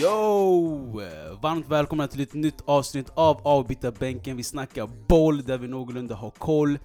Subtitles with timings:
[0.00, 1.00] Yo!
[1.40, 4.36] Varmt välkomna till ett nytt avsnitt av Avbytarbänken.
[4.36, 6.78] Vi snackar boll där vi någorlunda har koll.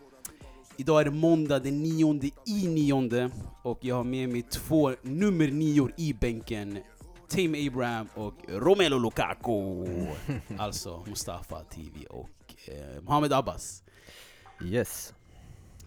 [0.77, 3.29] Idag är det måndag den nionde i nionde
[3.63, 6.77] och jag har med mig två nummer nior i bänken.
[7.29, 9.85] Tim Abraham och Romelu Lukaku.
[10.57, 12.29] alltså Mustafa TV och
[12.67, 13.84] eh, Mohamed Abbas.
[14.63, 15.13] Yes.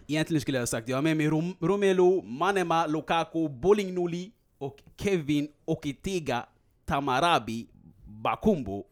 [0.07, 4.77] Egentligen skulle jag ha sagt jag har med mig Rom Romelu, Manema, Lukaku, Bolingoli och
[4.97, 6.47] Kevin Okitiga
[6.85, 7.67] Tamarabi
[8.07, 8.85] Bakumbo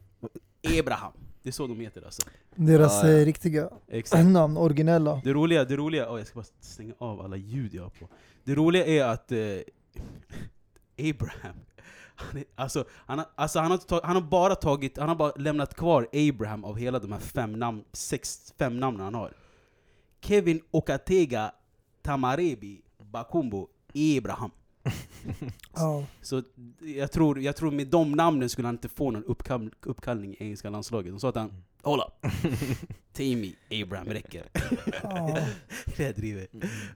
[0.80, 1.12] Abraham.
[1.43, 2.23] Det är så de heter alltså.
[2.55, 3.19] Deras Ja, ja.
[3.19, 4.27] eh, riktiga Exakt.
[4.27, 5.21] namn, originella.
[5.25, 8.09] Det roliga, det roliga, oh, jag ska bara stänga av alla ljud jag har på.
[8.45, 9.38] Det roliga är att eh,
[11.11, 11.57] Abraham,
[12.16, 15.16] han, är, alltså, han, har, alltså han, har tag, han har bara tagit, han har
[15.16, 19.33] bara lämnat kvar Abraham av hela de här fem namn, sex, fem namnen han har.
[20.27, 21.53] Kevin Okatega
[22.03, 23.69] Tamarebi Bakumbo
[24.19, 24.51] Abraham.
[25.74, 26.05] Ja.
[26.23, 26.43] Så
[26.80, 30.37] jag tror, jag tror med de namnen skulle han inte få någon uppkall, uppkallning i
[30.38, 31.13] engelska landslaget.
[31.13, 32.32] De sa att han Hold up!
[33.13, 34.45] Tammy Abraham räcker.
[35.97, 36.47] Det jag driver.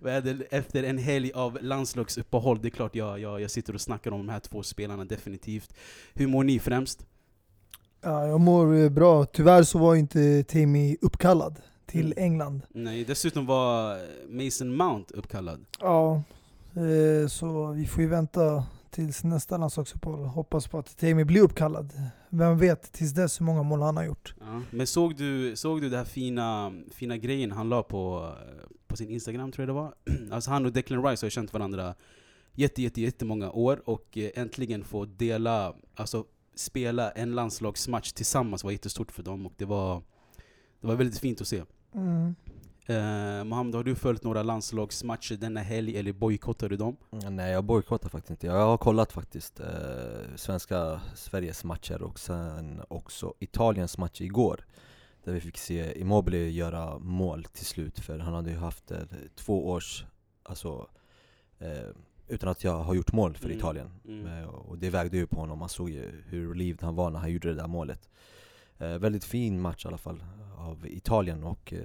[0.01, 4.11] Men Efter en helg av landslagsuppehåll, det är klart jag, jag, jag sitter och snackar
[4.11, 5.75] om de här två spelarna definitivt.
[6.15, 7.07] Hur mår ni främst?
[8.01, 9.25] ja, jag mår bra.
[9.25, 12.25] Tyvärr så var inte Timmy uppkallad till Mm.
[12.25, 12.61] England.
[12.69, 13.99] Nej, dessutom var
[14.45, 15.65] Mason Mount uppkallad.
[15.81, 16.23] Ja,
[16.75, 20.25] eh, så vi får ju vänta tills nästa landslagsuppehåll.
[20.25, 21.93] Hoppas på att Timmy blir uppkallad.
[22.29, 24.35] Vem vet tills dess hur många mål han har gjort.
[24.41, 24.63] Ja.
[24.71, 28.33] Men såg du, såg du den här fina, fina grejen han la på,
[28.87, 29.95] på sin Instagram tror jag det var?
[30.35, 31.95] Alltså han och Declan Rice har ju känt varandra
[32.55, 36.25] jätte, jätte, jättemånga år och eh, äntligen få dela, alltså
[36.55, 40.03] spela en landslagsmatch tillsammans var jättestort för dem och det var,
[40.81, 41.63] det var väldigt fint att se.
[41.95, 42.35] Mm.
[42.87, 46.97] Eh, Mohammed, har du följt några landslagsmatcher denna helg eller bojkottar du dem?
[47.13, 48.47] Mm, Nej jag bojkottar faktiskt inte.
[48.47, 49.67] Jag har kollat faktiskt eh,
[50.37, 54.65] svenska Sveriges matcher och sen också Italiens match igår.
[55.25, 58.99] Där vi fick se Immobile göra mål till slut för han hade ju haft eh,
[59.37, 60.05] två års,
[60.43, 60.87] alltså
[61.59, 61.89] eh,
[62.29, 63.91] utan att jag har gjort mål för Mm, Italien.
[64.09, 64.27] mm.
[64.27, 67.19] Eh, och det vägde ju på honom, man såg ju hur relieved han var när
[67.19, 68.09] han gjorde det där målet.
[68.81, 70.23] Eh, väldigt fin match i alla fall
[70.59, 71.79] av Italien och eh,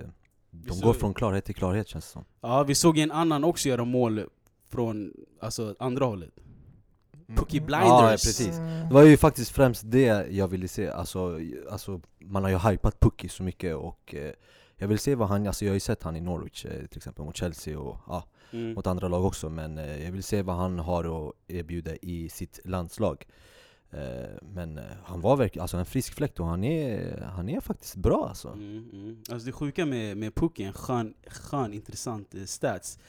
[0.52, 2.26] de såg- går från klarhet till klarhet känns det som.
[2.42, 4.24] Ja, vi såg en annan också göra mål
[4.70, 6.30] från alltså, andra hållet.
[7.36, 8.24] Peaky Ja, Blinders!
[8.24, 8.58] precis.
[8.58, 8.88] Mm.
[8.88, 11.40] Det var ju faktiskt främst det jag ville se, alltså,
[11.72, 14.32] alltså man har ju hypat Pucky så mycket och eh,
[14.78, 16.98] jag vill se vad han, alltså jag har ju sett han i Norwich eh, till
[16.98, 18.74] exempel mot Chelsea och ja, Mm.
[18.74, 22.30] mot andra lag också men eh, jag vill se vad han har att erbjuda i
[22.30, 23.26] sitt landslag
[24.42, 27.96] Men eh, han var verkligen, alltså en frisk fläkt och han är, han är faktiskt
[27.96, 29.18] bra alltså Mm, mm.
[29.32, 33.00] Alltså det sjuka med, med Pucky, en skön, skön intressant eh, stats,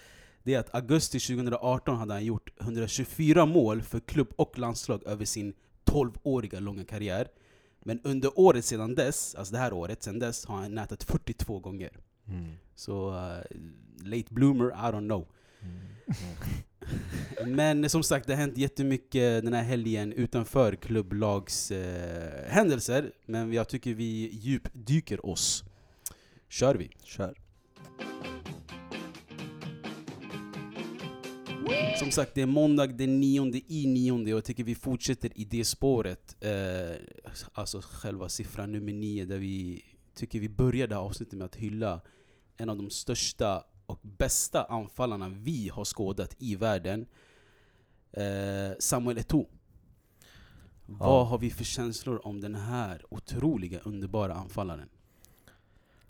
[0.42, 5.25] det är att augusti 2018 hade han gjort 124 mål för klubb och landslag över
[5.25, 5.54] sin
[5.84, 7.28] 12-åriga långa karriär.
[7.81, 11.59] Men under året sedan dess, alltså det här året sedan dess, har han nätat 42
[11.59, 11.98] gånger.
[12.28, 12.53] mm.
[12.75, 13.38] Så uh,
[14.03, 15.26] late bloomer, I don't know.
[17.47, 23.12] Men som sagt, det har hänt jättemycket den här helgen utanför klubblags eh, händelser.
[23.26, 25.64] Men jag tycker vi djupdyker oss.
[26.48, 26.91] Kör vi!
[27.04, 27.34] Kör
[31.98, 35.44] Som sagt, det är måndag den nionde i nionde och jag tycker vi fortsätter i
[35.44, 36.36] det spåret.
[36.41, 36.97] Eh,
[37.53, 42.00] alltså själva siffran nummer nio, där vi tycker vi började avsnittet med att hylla
[42.56, 47.06] en av de största och bästa anfallarna vi har skådat i världen.
[48.12, 49.47] Eh, Samuel Eto'o.
[50.86, 54.88] Vad har vi för känslor om den här otroliga, underbara anfallaren?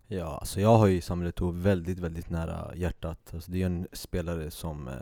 [0.06, 3.34] Ja, alltså jag har ju Samuel Eto'o väldigt, väldigt nära hjärtat.
[3.34, 4.94] Alltså det är en spelare som eh,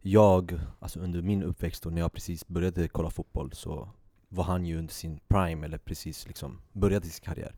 [0.00, 3.88] jag, alltså under min uppväxt och när jag precis började kolla fotboll så
[4.28, 7.54] var han ju under sin prime, eller precis liksom började sin karriär.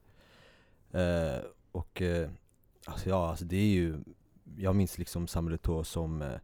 [0.90, 2.30] Eh, och eh,
[2.86, 3.98] alltså ja, alltså det är ju,
[4.56, 6.38] jag minns liksom Samuel Eto'o som, eh,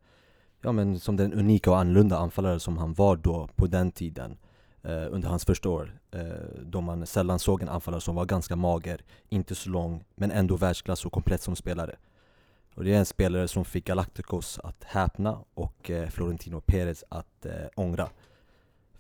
[0.62, 4.38] ja men som den unika och annorlunda anfallare som han var då på den tiden.
[4.82, 6.22] Eh, under hans första år, eh,
[6.62, 10.56] då man sällan såg en anfallare som var ganska mager, inte så lång, men ändå
[10.56, 11.96] världsklass och komplett som spelare.
[12.74, 17.46] Och det är en spelare som fick Galacticos att häpna och eh, Florentino Perez att
[17.46, 18.08] eh, ångra.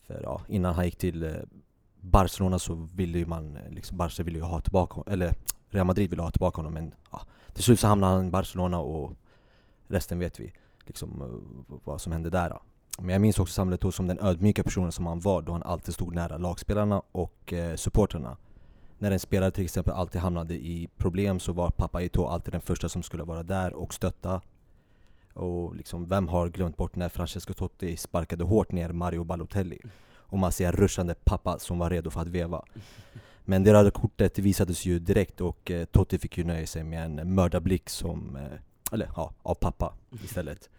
[0.06, 1.32] För ja, innan han gick till eh,
[2.00, 5.34] Barcelona så ville ju man, eh, liksom, Barca ville ju ha tillbaka honom, eller
[5.68, 7.22] Real Madrid ville ha tillbaka honom men ja,
[7.54, 9.12] till slut så hamnade han i Barcelona och
[9.88, 10.52] resten vet vi
[10.86, 12.58] liksom eh, vad som hände där.
[12.98, 15.94] Men jag minns också Samuel som den ödmjuka personen som han var då han alltid
[15.94, 18.36] stod nära lagspelarna och eh, supporterna.
[18.98, 22.60] när en spelare till exempel alltid hamnade i problem så var pappa Eto'o alltid den
[22.60, 24.40] första som skulle vara där och stötta.
[25.34, 29.78] Och liksom, vem har glömt bort när Francesco Totti sparkade hårt ner Mario Balotelli?
[30.12, 32.64] Och man ser en ruschande pappa som var redo för att veva.
[33.44, 37.04] Men det röda kortet visades ju direkt och eh, Totti fick ju nöja sig med
[37.04, 39.94] en mördarblick som, eh, eller ja, av pappa
[40.24, 40.70] istället.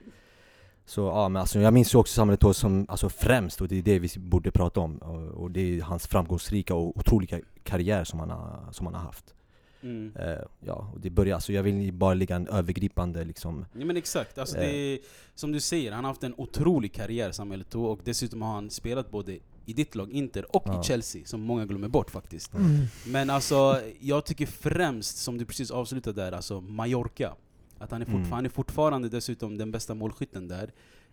[0.88, 3.78] Så ja, men alltså, jag minns ju också Samuel Eto'o som alltså, främst, och det
[3.78, 8.04] är det vi borde prata om, och, och det är hans framgångsrika och otroliga karriär
[8.04, 9.34] som han har, som han har haft.
[9.82, 10.16] Mm.
[10.20, 13.98] Eh, ja, och det börjar, alltså jag vill bara lägga en övergripande liksom Ja men
[13.98, 15.00] exakt, alltså det är,
[15.36, 18.70] som du säger, han har haft en otrolig karriär Samuel Eto'o och dessutom har han
[18.70, 20.82] spelat både i ditt lag Inter och Ja.
[20.82, 22.54] i Chelsea, som många glömmer bort faktiskt.
[22.54, 22.86] Mm.
[23.08, 27.36] Men alltså, jag tycker främst, som du precis avslutade där, alltså Mallorca.
[27.78, 28.32] Att han är, fortfar- Mm.
[28.32, 30.72] han är fortfarande dessutom den bästa målskytten där.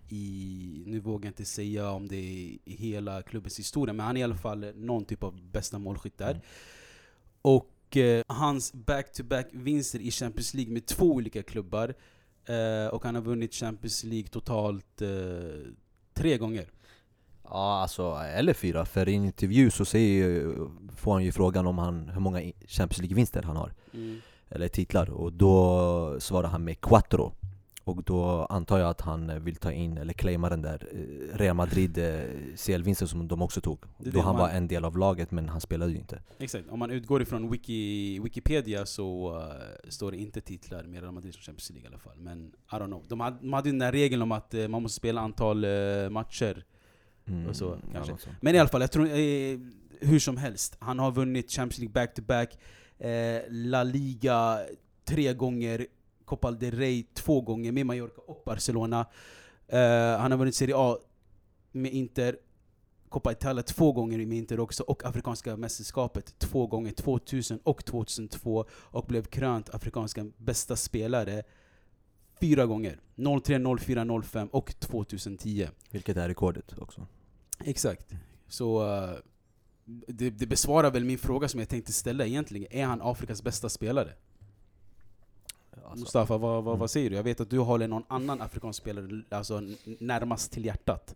[0.09, 4.17] I, nu vågar jag inte säga om det är i hela klubbens historia, men han
[4.17, 6.31] är i alla fall någon typ av bästa målskytt där.
[6.31, 6.43] Mm.
[7.43, 11.95] Och eh, hans back-to-back vinster i Champions League med två olika klubbar.
[12.45, 15.09] Eh, och han har vunnit Champions League totalt eh,
[16.15, 16.71] tre gånger.
[17.55, 18.85] Ja, alltså, eller fyra.
[18.85, 20.55] För i en intervju så säger,
[20.97, 23.73] får han ju frågan om han, hur många Champions League-vinster han har,
[24.49, 27.33] eller titlar, och då svarar han med quattro.
[27.85, 31.57] Och då antar jag att han vill ta in, eller claima den där eh, Real
[31.57, 32.21] Madrid eh,
[32.57, 33.79] CL-vinsten som de också tog.
[33.99, 36.23] Då han man- var en del av laget, men han spelade ju inte.
[36.39, 41.15] Exakt, om man utgår ifrån Wiki, Wikipedia så eh, står det inte titlar med Real
[41.15, 42.17] Madrid som Champions League i alla fall.
[42.19, 43.05] Men I don't know.
[43.09, 45.65] De hade, de hade ju den där regeln om att eh, man måste spela antal
[45.65, 45.71] eh,
[46.11, 46.65] matcher.
[47.27, 48.05] Mm, så, ja.
[48.41, 49.59] Men i alla fall, jag tror, eh,
[50.01, 50.77] hur som helst.
[50.79, 52.59] Han har vunnit Champions League back-to-back,
[52.99, 54.59] eh, La Liga
[55.05, 55.87] tre gånger,
[56.25, 59.07] Copa del Rey två gånger med Mallorca och Barcelona.
[59.69, 60.99] Eh, han har vunnit Serie A
[61.73, 62.37] med Inter,
[63.09, 68.65] Copa Italia två gånger med Inter också, och Afrikanska mästerskapet två gånger, 2000 och 2002,
[68.71, 71.43] och blev krönt Afrikanska bästa spelare
[72.43, 73.01] fyra gånger.
[73.45, 75.69] 03, 04, 05 och 2010.
[75.91, 77.07] Vilket är rekordet också.
[77.65, 78.13] Exakt.
[78.49, 79.11] Så eh,
[80.07, 82.67] det, det besvarar väl min fråga som jag tänkte ställa egentligen.
[82.71, 84.13] Är han Afrikas bästa spelare?
[85.85, 86.81] Alltså, Mustafa, vad, vad, Mm.
[86.81, 87.17] vad säger du?
[87.17, 89.63] Jag vet att du håller någon annan afrikansk spelare alltså,
[89.99, 91.15] närmast till hjärtat.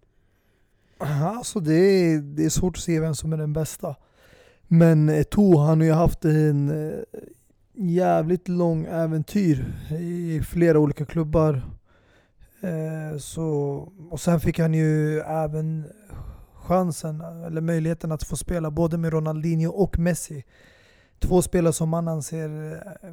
[0.98, 3.96] Alltså det är, det är svårt att se vem som är den bästa.
[4.68, 6.98] Men Eto'o han har ju haft en eh,
[7.76, 11.62] jävligt lång äventyr i flera olika klubbar.
[12.60, 13.48] Eh, så,
[14.10, 15.84] och sen fick han ju även
[16.54, 20.44] chansen, eller möjligheten att få spela både med Ronaldinho och Messi.
[21.18, 23.10] Två spelare som man anser eh,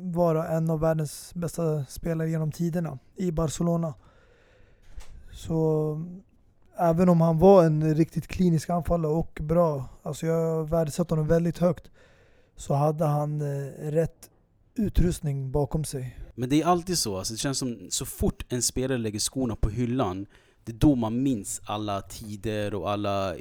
[0.00, 3.94] vara en av världens bästa spelare genom tiderna i Barcelona.
[5.32, 6.02] Så
[6.78, 11.58] även om han var en riktigt klinisk anfallare och bra, alltså jag värdesätter honom väldigt
[11.58, 11.90] högt,
[12.56, 14.30] så hade han eh, rätt
[14.74, 16.18] utrustning bakom sig.
[16.34, 19.56] Men det är alltid så, alltså, det känns som så fort en spelare lägger skorna
[19.56, 20.26] på hyllan,
[20.64, 23.34] det är då man minns alla tider och alla,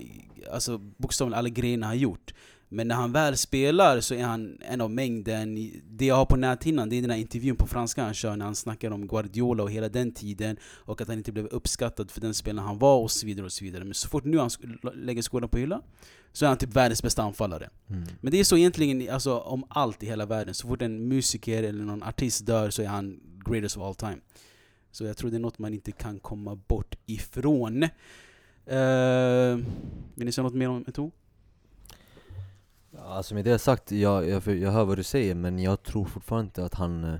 [0.51, 2.33] alltså bokstavligen alla grejerna han gjort.
[2.69, 5.71] Men när han väl spelar så är han en av mängden.
[5.89, 8.45] Det jag har på näthinnan det är den här intervjun på franska han kör när
[8.45, 12.21] han snackar om Guardiola och hela den tiden och att han inte blev uppskattad för
[12.21, 13.83] den spelaren han var och så vidare och så vidare.
[13.83, 14.49] Men så fort nu han
[14.93, 15.81] lägger skorna på hyllan
[16.31, 17.69] så är han typ världens bästa anfallare.
[17.89, 18.03] mm.
[18.21, 20.53] Men det är så egentligen alltså, om allt i hela världen.
[20.53, 23.19] Så fort en musiker eller någon artist dör så är han
[23.49, 24.17] greatest of all time.
[24.91, 27.83] Så jag tror det är något man inte kan komma bort ifrån.
[27.83, 29.55] Uh,
[30.15, 31.11] vill ni säga något mer om Eto'o?
[33.03, 36.45] Alltså med det sagt, jag, jag, jag hör vad du säger men jag tror fortfarande
[36.45, 37.19] inte att han, eh,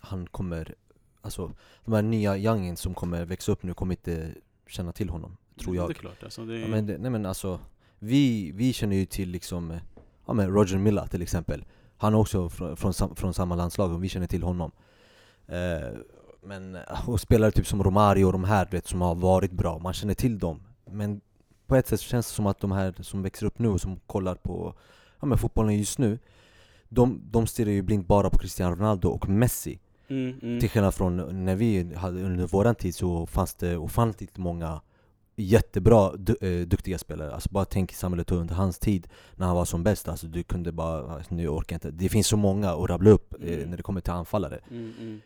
[0.00, 0.74] han kommer
[1.20, 1.52] Alltså
[1.84, 4.30] de här nya youngen som kommer växa upp nu kommer inte
[4.66, 5.96] känna till honom, tror Det är jag.
[5.96, 6.22] klart.
[6.22, 7.60] Alltså, det är, ja, men, Nej men alltså,
[7.98, 9.78] vi, vi känner ju till liksom eh,
[10.26, 11.64] Ja men Roger Milla till exempel.
[11.96, 14.70] Han är också från, från, från samma landslag och vi känner till honom.
[15.46, 15.98] Eh,
[16.42, 19.78] Men, eh, och spelare typ som Romario och de här vet, som har varit bra,
[19.78, 20.60] man känner till dem.
[20.90, 21.20] Men
[21.66, 24.00] på ett sätt känns det som att de här som växer upp nu och som
[24.06, 24.74] kollar på
[25.20, 26.18] ja, men fotbollen just nu
[26.88, 30.60] de, de stirrar ju blint bara på Cristiano Ronaldo och Messi mm, mm.
[30.60, 34.80] Till skillnad från när vi hade under våran tid så fanns det ofantligt många
[35.36, 37.34] jättebra, du, eh, duktiga spelare.
[37.34, 40.08] Alltså bara tänk Samuel Eto'o under hans tid när han var som bäst.
[40.08, 41.90] Alltså du kunde bara, alltså, nu orkar jag inte.
[41.90, 43.70] Det finns så många att rabbla upp eh, Mm.
[43.70, 44.60] när det kommer till anfallare.
[44.70, 45.20] Mm, mm.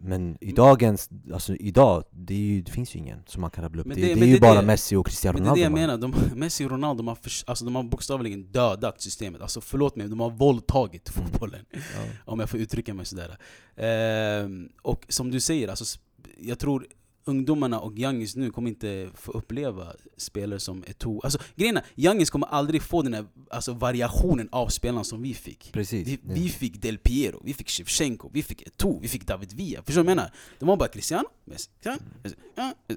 [0.00, 3.80] Men i dagens, alltså idag, det, ju, det finns ju ingen som man kan rabbla
[3.80, 3.86] upp.
[3.86, 5.60] Men Det, det- det, är ju det- bara Messi och Cristiano Men det är det
[5.60, 6.08] jag Ronaldo.
[6.08, 9.40] menar, de, Messi och Ronaldo de har, förs- alltså, de har bokstavligen dödat systemet.
[9.42, 11.28] Alltså förlåt mig, de har våldtagit Mm.
[11.30, 11.64] fotbollen.
[11.72, 11.78] Ja.
[12.24, 13.38] Om jag får uttrycka mig sådär.
[13.76, 15.98] Ehm, och som du säger, alltså,
[16.40, 16.86] jag tror
[17.28, 21.20] ungdomarna och Youngis nu kommer inte få uppleva spelare som Eto'o.
[21.24, 25.34] Alltså grejen är, Youngis kommer aldrig få den här alltså, variationen av spelarna som vi
[25.34, 25.72] fick.
[25.72, 26.08] Precis.
[26.08, 26.18] Vi, ja.
[26.34, 29.82] vi fick Del Piero, vi fick Shevchenko, vi fick Eto'o, vi fick David Villa.
[29.82, 30.32] Förstår du vad jag menar?
[30.58, 31.96] De var bara Cristiano, Messi, ja,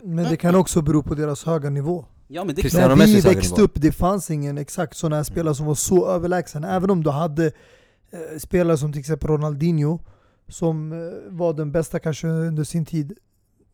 [0.04, 2.06] Men det kan också bero på deras höga nivå.
[2.28, 2.96] Ja men det är Cristiano.
[2.96, 6.76] När vi växte upp, det fanns ingen exakt sådana här spelare som var så överlägsna.
[6.76, 7.46] Även om du hade
[8.12, 10.00] eh, spelare som till exempel Ronaldinho,
[10.48, 10.98] som eh,
[11.30, 13.18] var den bästa kanske under sin tid.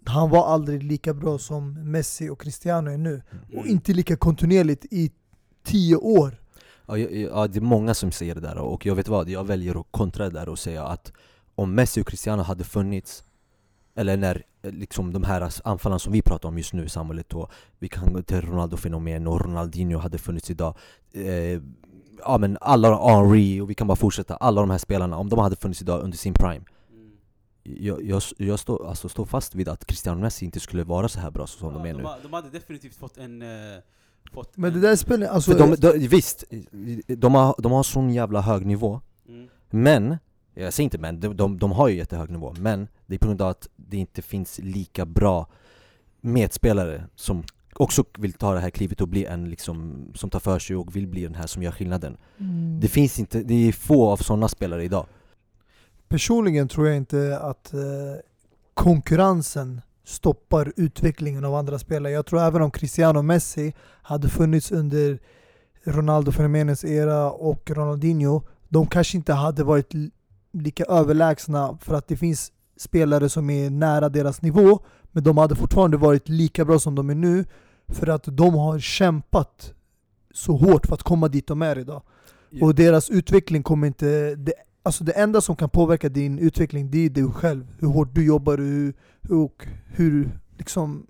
[0.08, 3.22] Han var aldrig lika bra som Messi och Cristiano är nu.
[3.48, 3.68] Och Mm.
[3.70, 5.12] inte lika kontinuerligt i
[5.64, 6.42] tio år.
[6.88, 9.80] Ja, ja, det är många som säger det där och jag vet vad, jag väljer
[9.80, 11.12] att kontra det där och säga att
[11.56, 13.24] om Messi och Cristiano hade funnits
[13.96, 17.34] eller när eh, liksom de här anfallarna som vi pratar om just nu i samhället
[17.34, 20.76] och vi kan gå till Ronaldo-fenomen och Ronaldinho hade funnits idag
[21.14, 21.62] eh,
[22.26, 25.40] Ja men alla, Henry och vi kan bara fortsätta, alla de här spelarna, om de
[25.40, 26.66] hade funnits idag under sin prime.
[27.80, 31.20] Jag, jag, jag står alltså, står fast vid att Cristiano Messi inte skulle vara så
[31.20, 32.04] här bra som de Ja, är de, nu.
[32.04, 33.42] ha- de hade definitivt fått en...
[33.42, 33.48] eh,
[34.34, 36.44] fått Men det en, där spelar alltså, de, de, visst,
[37.08, 39.02] de har, de har sån jävla hög nivå.
[39.28, 39.48] Mm.
[39.70, 40.18] Men,
[40.54, 42.54] jag säger inte men, de, de, de har ju jättehög nivå.
[42.60, 45.48] Men det är på grund av att det inte finns lika bra
[46.22, 47.44] medspelare som
[47.74, 50.96] också vill ta det här klivet och bli en liksom, som tar för sig och
[50.96, 52.18] vill bli den här som gör skillnaden.
[52.40, 52.80] Mm.
[52.80, 55.06] Det finns inte, det är få av sådana spelare idag
[56.10, 57.80] Personligen tror jag inte att eh,
[58.74, 62.14] konkurrensen stoppar utvecklingen av andra spelare.
[62.14, 65.20] Jag tror även om Cristiano Messi hade funnits under
[65.84, 70.12] Ronaldo fenomenens era och Ronaldinho, de kanske inte hade varit li-
[70.52, 74.80] lika överlägsna för att det finns spelare som är nära deras nivå,
[75.12, 77.46] men de hade fortfarande varit lika bra som de är nu
[77.88, 79.74] för att de har kämpat
[80.34, 82.02] så hårt för att komma dit de är idag.
[82.62, 84.36] Och deras utveckling kommer inte...
[84.36, 84.54] Det,
[84.88, 87.68] alltså det enda som kan påverka din utveckling det är du själv.
[87.80, 88.94] Hur hårt du jobbar hur,
[89.30, 91.08] och hur liksom,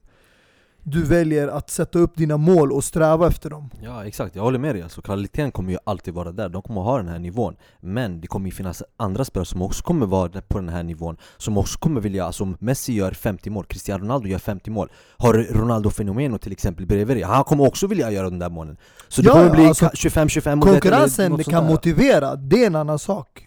[0.83, 3.69] du väljer att sätta upp dina mål och sträva efter dem.
[3.81, 4.81] Ja exakt, jag håller med dig.
[4.81, 8.27] Alltså, kvaliteten kommer ju alltid vara där, de kommer ha den här nivån Men det
[8.27, 11.79] kommer ju finnas andra spelare som också kommer vara på den här nivån Som också
[11.79, 15.89] kommer vilja, alltså om Messi gör 50 mål, Cristiano Ronaldo gör 50 mål Har Ronaldo
[15.89, 19.27] Fenomeno till exempel bredvid dig, han kommer också vilja göra den där målen Så det
[19.27, 22.99] Ja, kommer bli alltså, 25-25 Konkurrensen något det sånt kan motivera, det är en annan
[22.99, 23.46] sak.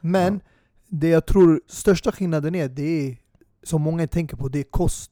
[0.00, 0.40] Men Ja.
[0.88, 3.16] det jag tror största skillnaden är, det är
[3.62, 5.10] som många tänker på, det är kost.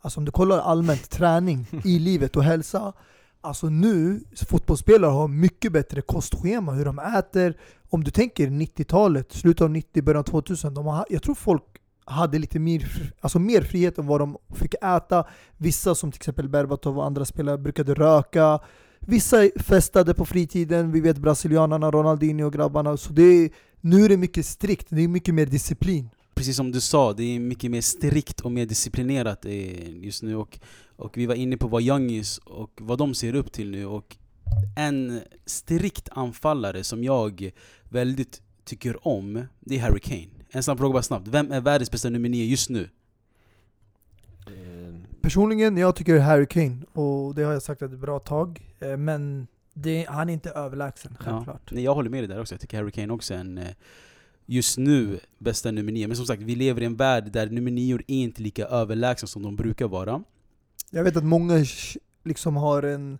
[0.00, 2.92] Alltså om du kollar allmänt träning i livet och hälsa.
[3.40, 7.56] Alltså nu, fotbollsspelare har mycket bättre kostschema, hur de äter.
[7.90, 10.74] Om du tänker 90-talet, slutet av 90, början av 2000.
[10.74, 11.62] De har, jag tror folk
[12.04, 15.24] hade lite mer, alltså mer frihet än vad de fick äta.
[15.56, 18.60] Vissa som till exempel Berbatov och andra spelare brukade röka.
[19.00, 22.96] Vissa festade på fritiden, vi vet brasilianarna, Ronaldinho och grabbarna.
[22.96, 23.50] Så det
[23.84, 26.08] nu är det mycket strikt, det är mycket mer disciplin.
[26.34, 30.36] Precis som du sa, det är mycket mer strikt och mer disciplinerat eh, just nu
[30.36, 30.58] och,
[30.96, 34.16] och vi var inne på vad Youngis och vad de ser upp till nu och
[34.76, 37.50] en strikt anfallare som jag
[37.88, 40.44] väldigt tycker om, det är Harry Kane.
[40.50, 42.88] En snabb fråga bara snabbt, vem är världens bästa nummer nio just nu?
[44.46, 48.74] Eh, Personligen, jag tycker Harry Kane, och det har jag sagt ett bra tag.
[48.80, 51.70] Eh, Men det, han är inte överlägsen, självklart.
[51.70, 53.68] Nej, jag håller med dig där också, jag tycker Harry Kane också är en eh,
[54.46, 56.08] just nu bästa nummer nio.
[56.08, 59.28] Men som sagt, vi lever i en värld där nummer nio är inte lika överlägsna
[59.28, 60.22] som de brukar vara.
[60.90, 61.64] Jag vet att många
[62.24, 63.18] liksom har en,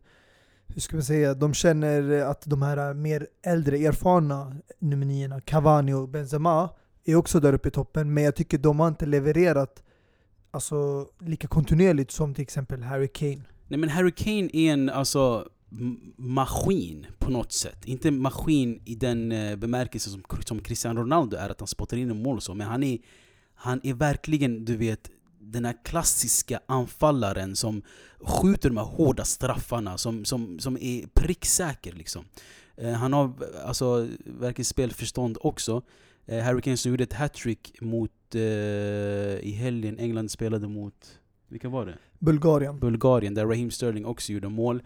[0.66, 5.92] hur ska man säga, de känner att de här mer äldre, erfarna nummer niorna, Cavani
[5.92, 6.70] och Benzema,
[7.04, 8.14] är också där uppe i toppen.
[8.14, 9.82] Men jag tycker de har inte levererat
[10.50, 13.42] alltså, lika kontinuerligt som till exempel Harry Kane.
[13.68, 15.48] Nej men Harry Kane är en alltså,
[16.16, 17.84] maskin på något sätt.
[17.84, 22.10] Inte maskin i den eh, bemärkelse som, som Cristiano Ronaldo är, att han spottar in
[22.10, 22.54] en mål och så.
[22.54, 22.98] Men han är,
[23.54, 27.82] han är verkligen, du vet, den här klassiska anfallaren som
[28.20, 32.24] skjuter de här hårda straffarna, som, som, som är pricksäker liksom.
[32.76, 33.32] Eh, han har
[33.64, 35.82] alltså verkligen spelförstånd också.
[36.26, 38.40] Eh, Harry Kane som gjorde ett hattrick mot, eh,
[39.40, 41.98] i helgen, England spelade mot, vilka var det?
[42.18, 42.78] Bulgarien.
[42.78, 44.82] Bulgarien där Raheem Sterling också gjorde mål.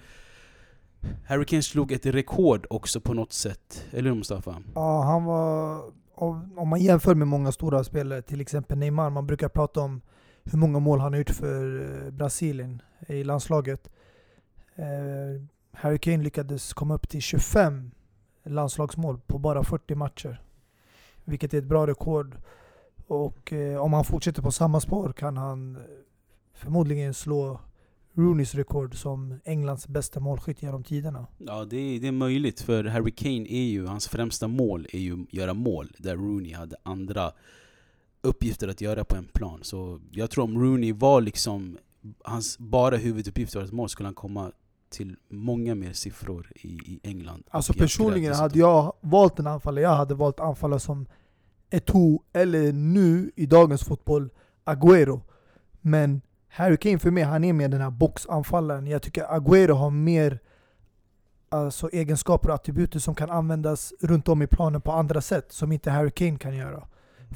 [1.24, 4.62] Harry Kane slog ett rekord också på något sätt, eller hur Mustafa?
[4.74, 5.82] Ja, han var...
[6.56, 10.00] Om man jämför med många stora spelare, till exempel Neymar, man brukar prata om
[10.44, 13.90] hur många mål han har gjort för eh, Brasilien i landslaget.
[14.74, 17.90] Eh, Harry Kane lyckades komma upp till 25
[18.44, 20.42] landslagsmål på bara 40 matcher.
[21.24, 22.36] Vilket är ett bra rekord.
[23.06, 25.78] Och eh, om han fortsätter på samma spår kan han
[26.54, 27.60] förmodligen slå
[28.16, 31.26] Rooneys rekord som Englands bästa målskytt genom tiderna.
[31.38, 34.98] Ja, det är, det är möjligt för Harry Kane är ju, hans främsta mål är
[34.98, 35.92] ju att göra mål.
[35.98, 37.32] Där Rooney hade andra
[38.20, 39.60] uppgifter att göra på en plan.
[39.62, 41.78] Så jag tror om Rooney var liksom
[42.24, 44.52] hans bara huvuduppgift var ett mål skulle han komma
[44.88, 47.44] till många mer siffror i, i England.
[47.50, 51.06] Alltså personligen hade jag valt en anfallare, jag hade valt anfallare som
[51.70, 54.30] Eto'o, eller nu i dagens fotboll,
[54.64, 55.20] Agüero.
[55.80, 56.20] Men
[56.56, 58.86] Harry Kane för mig, han är mer den här boxanfallaren.
[58.86, 60.38] Jag tycker Agüero har mer
[61.48, 65.72] alltså, egenskaper och attributer som kan användas runt om i planen på andra sätt, som
[65.72, 66.88] inte Harry Kane kan göra.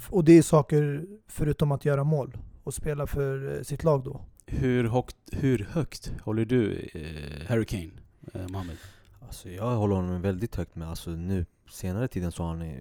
[0.08, 4.20] Och det är saker förutom att göra mål och spela för eh, sitt lag då.
[4.46, 7.90] Hur högt, hur högt håller du eh, Harry Kane,
[8.34, 8.76] eh, Mohamed?
[9.20, 12.74] Alltså jag håller honom väldigt högt med, alltså nu senare tiden så har han eh,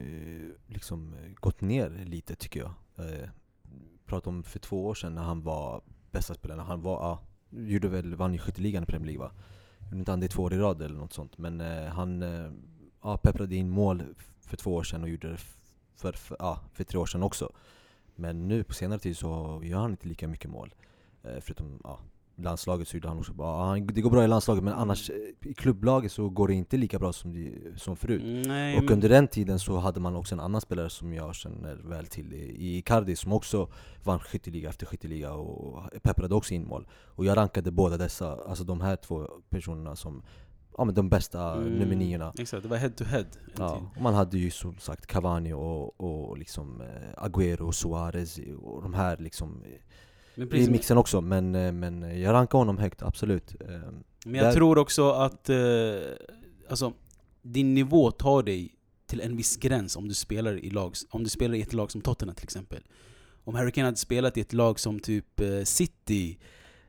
[0.67, 2.72] liksom gått ner lite tycker jag.
[2.98, 3.29] Eh,
[4.05, 5.81] Pratar om för två år sedan när han var
[6.12, 6.63] bästa spelarna.
[6.63, 9.32] han var, ja, gjorde väl, vann ju skytteligan i Premier League va?
[9.86, 11.38] Gjorde inte han det två år i rad eller något sånt?
[11.38, 12.51] Men eh, han eh,
[13.04, 14.04] ja, pepprade in mål
[14.42, 15.38] för två år sedan och gjorde det
[15.96, 17.51] för, för, ja, för tre år sedan också.
[18.16, 20.74] Men nu på senare tid så gör han inte lika mycket mål.
[21.24, 22.00] Eh, förutom ja,
[22.43, 23.65] landslaget så gjorde han också bra.
[23.65, 26.77] Han- det går bra i landslaget men annars eh, i klubblaget så går det inte
[26.77, 28.46] lika bra som, det, som förut.
[28.48, 31.36] Nej, Och men- under den tiden så hade man också en annan spelare som jag
[31.36, 33.69] känner väl till i Icardi som också
[34.03, 36.88] vann skytteliga efter skytteliga och pepprade också in mål.
[37.15, 40.24] Och jag rankade båda dessa, alltså de här två personerna som
[40.77, 42.34] ja, men de bästa Mm, nummer niorna.
[42.39, 43.25] Exakt, det var head to head.
[43.58, 48.39] Ja, och man hade ju som sagt Cavani och, och liksom eh, Agüero och Suarez
[48.63, 49.72] och de här liksom eh,
[50.36, 51.22] i mixen också.
[51.22, 53.56] Men, eh, men jag rankar honom högt, absolut.
[53.62, 53.68] Eh,
[54.26, 55.58] men jag där- tror också att eh,
[56.70, 56.94] alltså,
[57.42, 58.76] din nivå tar dig
[59.08, 61.92] till en viss gräns om du spelar i lag, om du spelar i ett lag
[61.92, 62.84] som Tottenham till exempel.
[63.44, 66.38] Om Harry Kane hade spelat i ett lag som typ eh, City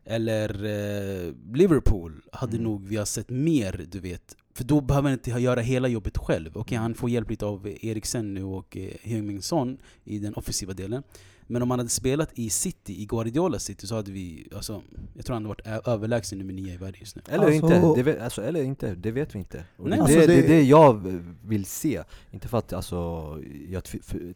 [0.05, 2.65] eller eh, Liverpool hade Mm.
[2.65, 4.37] nog vi har sett mer, du vet.
[4.55, 6.51] För då behöver han inte göra hela jobbet själv.
[6.57, 6.83] Okej, Mm.
[6.83, 11.03] han får hjälp lite av Eriksen nu och eh, Heung-Min Son i den offensiva delen.
[11.47, 14.49] Men om han hade spelat i City, i Guardiola City, så hade vi...
[14.55, 14.83] Alltså,
[15.15, 17.23] jag tror han hade varit överlägsen nummer nio i världen just nu.
[17.29, 19.65] Eller, Alltså- inte, det vet, alltså, eller inte, det vet vi inte.
[19.77, 22.03] Nej, det, alltså det, det det- är det jag vill se.
[22.31, 22.97] Inte för att alltså,
[23.69, 23.83] jag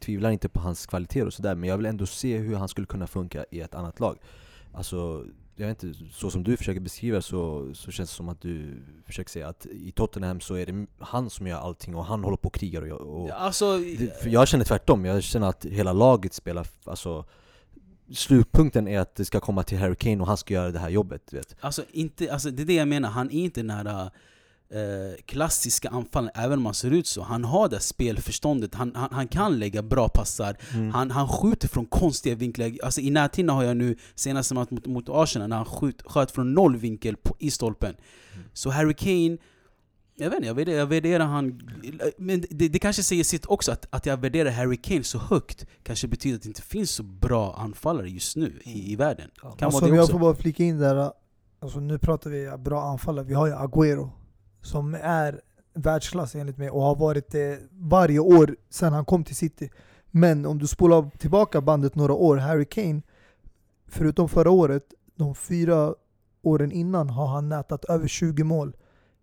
[0.00, 2.86] tvivlar inte på hans kvaliteter och sådär, men jag vill ändå se hur han skulle
[2.86, 4.18] kunna funka i ett annat lag.
[4.72, 5.24] Alltså,
[5.56, 8.82] jag vet inte, så som du försöker beskriva så, så känns det som att du
[9.06, 12.36] försöker säga att i Tottenham så är det han som gör allting och han håller
[12.36, 15.92] på och krigar och, jag- och Alltså, det, jag känner tvärtom, jag känner att hela
[15.92, 17.24] laget spelar, alltså
[18.12, 20.88] Slutpunkten är att det ska komma till Harry Kane och han ska göra det här
[20.90, 21.56] jobbet, vet.
[21.60, 24.08] Alltså, inte, alltså det är det jag menar, han är inte eh,
[25.26, 27.22] klassiska anfallen, även om han ser ut så.
[27.22, 30.90] Han har det spelförståndet, han, han, han kan lägga bra passar, Mm.
[30.90, 32.72] han, han skjuter från konstiga vinklar.
[32.82, 36.30] Alltså, I närtid har jag nu, senaste matchen mot, mot Arsenal, när han skjut, sköt
[36.30, 37.94] från noll vinkel på, i stolpen.
[38.34, 38.44] Mm.
[38.52, 39.38] Så Harry Kane,
[40.16, 41.70] jag vet inte, jag värderar, jag värderar han...
[42.18, 45.66] Men det, det kanske säger sitt också, att, att jag värderar Harry Kane så högt
[45.82, 49.30] kanske betyder att det inte finns så bra anfallare just nu i, i världen.
[49.42, 49.50] Ja.
[49.50, 50.12] Kan Alltså, vara det jag också.
[50.12, 51.10] får bara flika in där,
[51.60, 53.24] alltså, nu pratar vi bra anfallare.
[53.26, 54.10] Vi har ju Agüero
[54.64, 55.40] som är
[55.74, 59.70] världsklass enligt mig och har varit det varje år sedan han kom till City.
[60.10, 63.02] Men om du spolar tillbaka bandet några år, Harry Kane,
[63.88, 65.94] förutom förra året, de fyra
[66.42, 68.76] åren innan har han nätat över 20 mål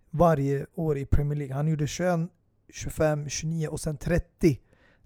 [0.09, 1.55] varje år i Premier League.
[1.55, 2.19] Han gjorde 21,
[2.69, 4.59] 25, 29 och sen 30.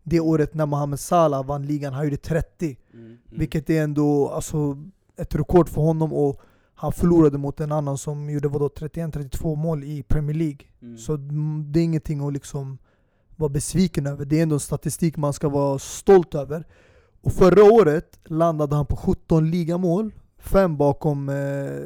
[0.04, 2.78] Det året när Mohamed Salah vann ligan, han gjorde 30.
[2.93, 3.17] Mm, mm.
[3.30, 4.78] Vilket är ändå alltså,
[5.17, 6.41] ett rekord för honom och
[6.76, 10.60] han förlorade mot en annan som gjorde vadå 31-32 mål i Premier League.
[10.82, 10.98] Mm.
[10.98, 11.18] Så
[11.68, 12.78] det är ingenting att liksom
[13.36, 14.26] vara besviken över.
[14.26, 16.68] Det är ändå en statistik man ska vara stolt över.
[17.22, 20.12] Och förra året landade han på 17 ligamål.
[20.38, 21.36] Fem bakom eh,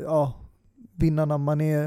[0.03, 0.33] ja,
[0.95, 1.83] vinnarna Mané,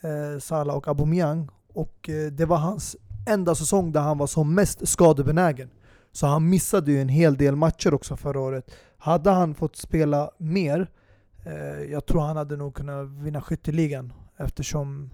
[0.00, 1.48] eh, Salah och Aubameyang.
[1.74, 5.70] Och eh, det var hans enda säsong där han var som mest skadebenägen.
[6.12, 8.70] Så han missade ju en hel del matcher också förra året.
[8.98, 10.90] Hade han fått spela mer,
[11.46, 14.12] Eh, jag tror han hade nog kunnat vinna skytteligan.
[14.36, 15.10] Eftersom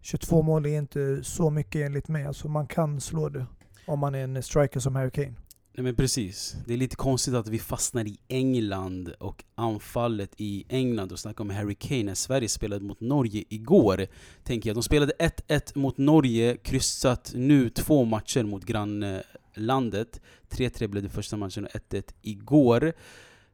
[0.00, 2.26] 22 mål är inte så mycket enligt mig.
[2.26, 3.46] Alltså man kan slå det
[3.86, 5.34] om man är en striker som Harry Kane.
[5.74, 6.56] Nej men precis.
[6.66, 11.44] Det är lite konstigt att vi fastnar i England och anfallet i England och snackar
[11.44, 14.06] om Harry Kane när Sverige spelade mot Norge igår.
[14.44, 14.76] Tänker jag.
[14.76, 20.20] De spelade 1-1 mot Norge, kryssat nu två matcher mot grannlandet.
[20.50, 22.92] 3-3 blev det första matchen och 1-1 igår.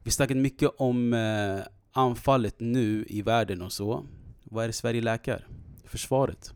[0.03, 1.61] Vi snackade mycket om eh,
[1.97, 4.07] anfallet nu i världen och så.
[4.45, 5.47] Vad är det Sverige läkar?
[5.85, 6.55] Försvaret.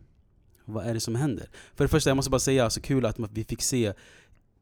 [0.65, 1.51] Vad är det som händer?
[1.75, 3.93] För det första, jag måste bara säga, så kul att vi fick se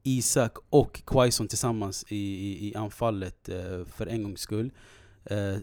[0.03, 4.71] Isak och Quaison tillsammans i, i, i anfallet eh, för en gångs skull.
[5.25, 5.57] Eh,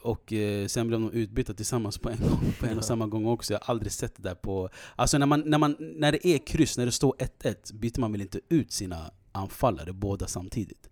[0.00, 3.26] och eh, sen blev de utbytta tillsammans på en, gång, på en och samma gång
[3.26, 3.52] också.
[3.52, 4.68] Jag har aldrig sett det där på...
[4.96, 8.12] Alltså när, man, när, man, när det är kryss, när det står 1-1, byter man
[8.12, 10.88] väl inte ut sina anfallare båda samtidigt?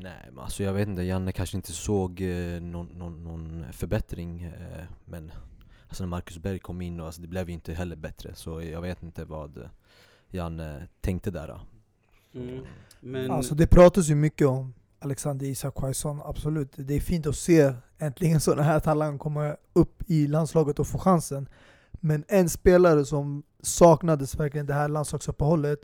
[0.00, 4.42] Nej men alltså jag vet inte, Janne kanske inte såg eh, någon, någon, någon förbättring
[4.42, 5.32] eh, Men
[5.88, 8.62] alltså när Marcus Berg kom in, och, alltså, det blev ju inte heller bättre Så
[8.62, 9.70] jag vet inte vad
[10.30, 11.60] Janne tänkte där då.
[12.40, 12.64] Mm.
[13.00, 16.72] Men, Alltså det pratas ju mycket om Alexander Isak Quaison, absolut.
[16.76, 20.98] Det är fint att se äntligen sådana här talanger komma upp i landslaget och få
[20.98, 21.48] chansen.
[21.90, 25.80] Men en spelare som saknades verkligen det här landslagsuppehållet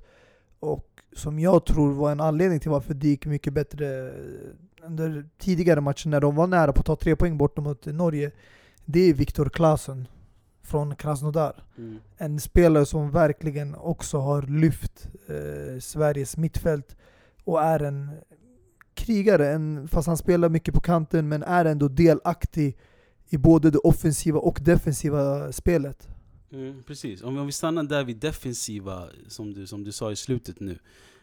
[0.61, 4.12] och som jag tror var en anledning till varför det gick mycket bättre
[4.87, 8.31] under tidigare matcher när de var nära på att ta tre poäng bort mot Norge.
[8.85, 10.09] Det är Viktor Claesson
[10.62, 11.64] från Krasnodar.
[11.79, 11.98] mm.
[12.16, 16.96] En spelare som verkligen också har lyft eh, Sveriges mittfält
[17.44, 18.11] och är en
[18.94, 22.79] krigare, en, fast han spelar mycket på kanten men är ändå delaktig
[23.29, 26.09] i både det offensiva och defensiva spelet.
[26.52, 30.16] Mm, precis, om, om vi stannar där vid defensiva, som du, som du sa i
[30.16, 30.78] slutet nu.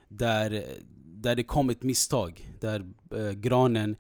[0.08, 0.64] Där,
[1.06, 2.48] där det kom ett misstag.
[2.60, 3.96] Där eh, Granen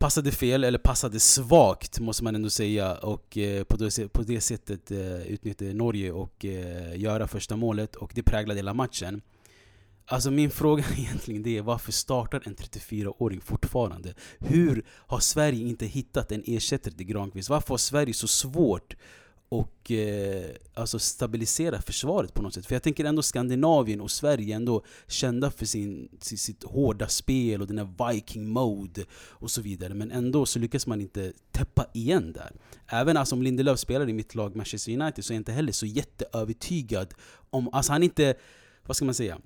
[0.00, 2.94] passade fel, eller passade svagt måste man ändå säga.
[2.94, 7.96] Och eh, på, det, på det sättet eh, utnyttjade Norge och eh, göra första målet.
[7.96, 9.22] Och det präglade hela matchen.
[10.06, 14.14] Alltså min fråga egentligen det är varför startar en 34-åring fortfarande?
[14.38, 17.50] Hur har Sverige inte hittat en ersättare till Granqvist?
[17.50, 18.96] Varför har Sverige så svårt
[19.50, 22.66] och eh, alltså stabilisera försvaret på något sätt.
[22.66, 27.08] För jag tänker ändå Skandinavien och Sverige är ändå kända för sin, sitt, sitt hårda
[27.08, 29.94] spel och den här viking mode och så vidare.
[29.94, 32.52] Men ändå så lyckas man inte täppa igen där.
[32.86, 35.72] Även alltså, om Lindelöf spelar i mitt lag Manchester United så är jag inte heller
[35.72, 37.14] så jätteövertygad
[37.50, 38.34] om, alltså han är inte,
[38.86, 39.38] vad ska man säga?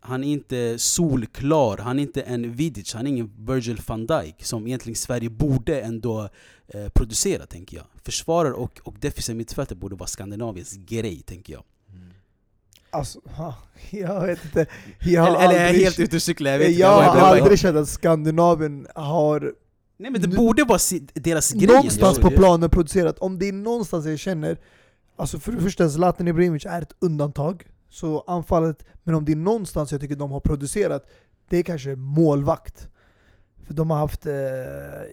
[0.00, 4.44] Han är inte solklar, han är inte en Vidic, han är ingen Virgil van Dijk
[4.44, 6.28] som egentligen Sverige borde ändå
[6.68, 7.86] eh, producera tänker jag.
[8.04, 11.62] Försvarare och, och defensiva mittfältare borde vara Skandinaviens grej tänker jag.
[12.90, 13.54] Alltså, ha,
[13.90, 14.66] jag vet inte.
[15.00, 16.50] Jag eller, eller är jag aldrig- helt ute och cyklar?
[16.50, 16.80] Jag vet inte.
[16.80, 19.54] jag Jag har aldrig känt att Skandinavien har
[19.96, 20.78] Nej men det borde vara
[21.14, 21.66] deras grej.
[21.66, 23.18] någonstans på planen producerat.
[23.18, 24.58] Om det är någonstans jag känner,
[25.16, 27.66] alltså för det första Zlatan Ibrahimovic är ett undantag.
[27.90, 31.10] Så anfallet, men om det är någonstans jag tycker de har producerat,
[31.48, 32.88] det är kanske målvakt.
[33.66, 34.32] För de har haft eh,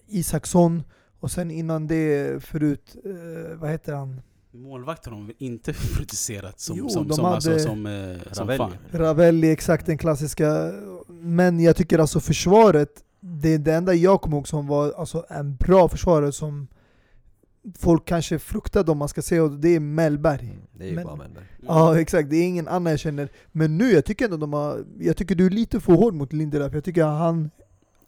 [0.07, 0.83] Isaksson,
[1.19, 4.21] och sen innan det förut, eh, vad heter han?
[4.51, 8.47] Målvakt har de inte producerat som, Jo, som, de som, alltså, hade- som, eh, som
[8.47, 8.57] Ravelli.
[8.57, 8.71] fan.
[8.91, 10.71] Ravelli, exakt den klassiska.
[11.07, 15.25] Men jag tycker alltså försvaret, det är det enda jag kommer ihåg som var alltså,
[15.29, 16.67] en bra försvarare som
[17.79, 20.45] folk kanske fruktade om man ska säga, och det är Mellberg.
[20.45, 21.45] Mm, Det är ju Men- bara Mellberg.
[21.67, 23.29] Ja exakt, det är ingen annan jag känner.
[23.51, 26.33] Men nu, jag tycker ändå de har, jag tycker du är lite för hård mot
[26.33, 26.73] Lindelöf.
[26.73, 27.51] Jag tycker han,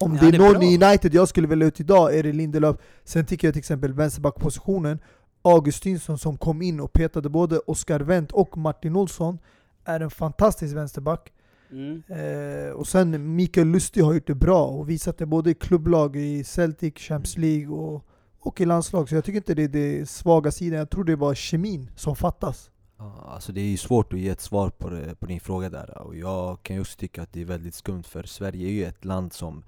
[0.02, 0.62] om Ja, det är det är någon bra.
[0.62, 2.76] i United jag skulle välja ut idag är det Lindelöf.
[3.04, 4.98] Sen tycker jag till exempel vänsterbackpositionen,
[5.42, 9.38] Augustinsson som kom in och petade både Oscar Wendt och Martin Olsson,
[9.84, 11.32] är en fantastisk vänsterback.
[11.70, 12.02] Mm.
[12.08, 16.16] Eh, och sen Mikael Lustig har gjort det bra och visat det både i klubblag,
[16.16, 18.04] i Celtic, Champions League och,
[18.38, 19.08] och i landslag.
[19.08, 22.16] Så jag tycker inte det är det svaga sidan, jag tror det var kemin som
[22.16, 22.70] fattas.
[22.98, 25.70] Ja, alltså det är ju svårt att ge ett svar på, det, på din fråga
[25.70, 28.72] där och jag kan ju också tycka att det är väldigt skumt för Sverige är
[28.72, 29.64] ju ett land som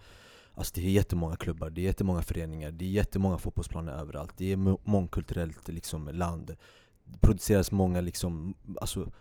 [0.55, 4.53] Alltså det är jättemånga klubbar, det är jättemånga föreningar, det är jättemånga fotbollsplaner överallt Det
[4.53, 6.57] är ett mångkulturellt liksom, land.
[7.05, 9.13] Det produceras många liksom, alltså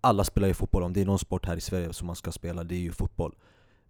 [0.00, 2.32] alla spelar ju fotboll, om det är någon sport här i Sverige som man ska
[2.32, 3.34] spela, det är ju fotboll.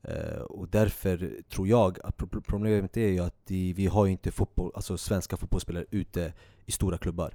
[0.03, 4.73] Eh, och därför tror jag att problemet är ju att vi har ju inte fotboll,
[4.75, 6.33] alltså svenska fotbollsspelare ute
[6.67, 7.35] i stora klubbar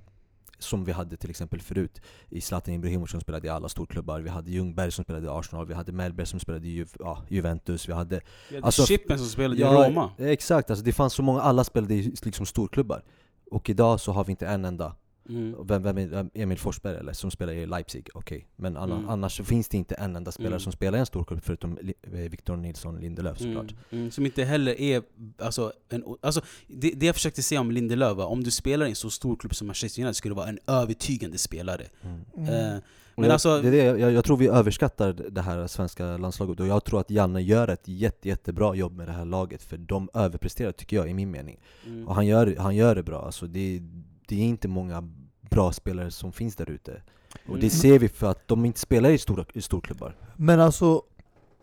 [0.64, 4.30] som vi hade till exempel förut i Zlatan Ibrahimovic som spelade i alla storklubbar, vi
[4.30, 7.90] hade Ljungberg som spelade i Arsenal, vi hade Mellberg som spelade i Ju ja, Juventus,
[7.90, 8.22] vi hade...
[8.50, 10.12] Vi hade Alltså- Chippen som spelade i Ja, Roma.
[10.18, 13.04] Exakt, alltså det fanns så många, alla spelade i liksom storklubbar
[13.52, 14.96] Och idag så har vi inte en enda
[15.30, 15.56] Mm.
[15.68, 19.10] vem, vem är Emil Forsberg eller som spelar i Leipzig, okej Men anna, Mm.
[19.10, 20.60] annars så finns det inte en enda spelare Mm.
[20.60, 24.26] som spelar i en storklubb förutom Li- eh, Victor Nilsson Lindelöf såklart Mm, mm, som
[24.26, 25.04] inte heller är,
[25.40, 28.90] alltså, en, alltså det, det jag försökte säga om Lindelöf var, om du spelar i
[28.90, 31.84] en så stor klubb som Manchester United skulle du vara en övertygande spelare.
[32.02, 32.20] mm.
[32.38, 32.50] Mm.
[32.76, 32.82] Eh,
[33.16, 36.60] Men jag, alltså- det är det, jag, jag tror vi överskattar det här svenska landslaget
[36.60, 39.78] och jag tror att Janne gör ett jätte, jättebra jobb med det här laget för
[39.78, 42.08] de överpresterar tycker jag i min mening mm.
[42.08, 43.82] Och han gör, han gör det bra, alltså det,
[44.28, 45.10] det är inte många
[45.50, 47.02] bra spelare som finns där ute
[47.44, 47.60] Och Mm.
[47.62, 51.02] det ser vi för att de inte spelar i, stora, i storklubbar Men alltså,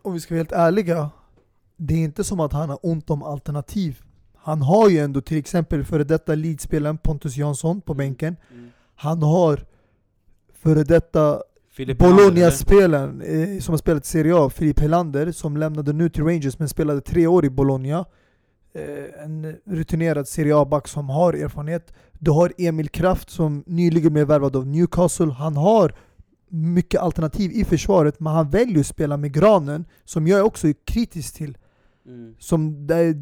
[0.01, 1.09] om vi ska vara helt ärliga,
[1.77, 4.01] det är inte som att han har ont om alternativ.
[4.35, 7.97] Han har ju ändå till exempel före detta Leeds-spelaren Pontus Jansson på Mm.
[7.97, 8.35] bänken.
[8.53, 8.69] Mm.
[8.95, 9.65] Han har
[10.53, 11.41] före detta
[11.99, 16.59] Bologna-spelaren eh, som har spelat i Serie A, Filip Helander, som lämnade nu till Rangers
[16.59, 18.05] men spelade tre år i Bologna.
[18.73, 21.93] Eh, en rutinerad Serie A-back som har erfarenhet.
[22.19, 25.31] Du har Emil Kraft som nyligen blev värvad av Newcastle.
[25.31, 25.95] Han har
[26.49, 30.75] mycket alternativ i försvaret men han väljer att spela med Granen, som jag också är
[30.85, 31.57] kritisk till.
[32.05, 32.35] Mm.
[32.39, 33.15] Som där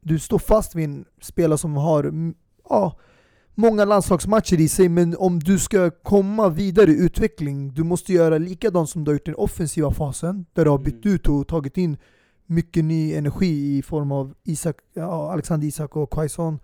[0.00, 2.12] du- står fast vid en spelare som har
[2.68, 2.98] ja,
[3.54, 8.38] många landslagsmatcher i sig, men om du ska komma vidare i utveckling, du måste göra
[8.38, 11.14] likadant som du har gjort i den offensiva fasen, där du har bytt Mm.
[11.14, 11.96] ut och tagit in
[12.46, 16.58] mycket ny energi i form av Isak, ja, Alexander Isak och Quaison.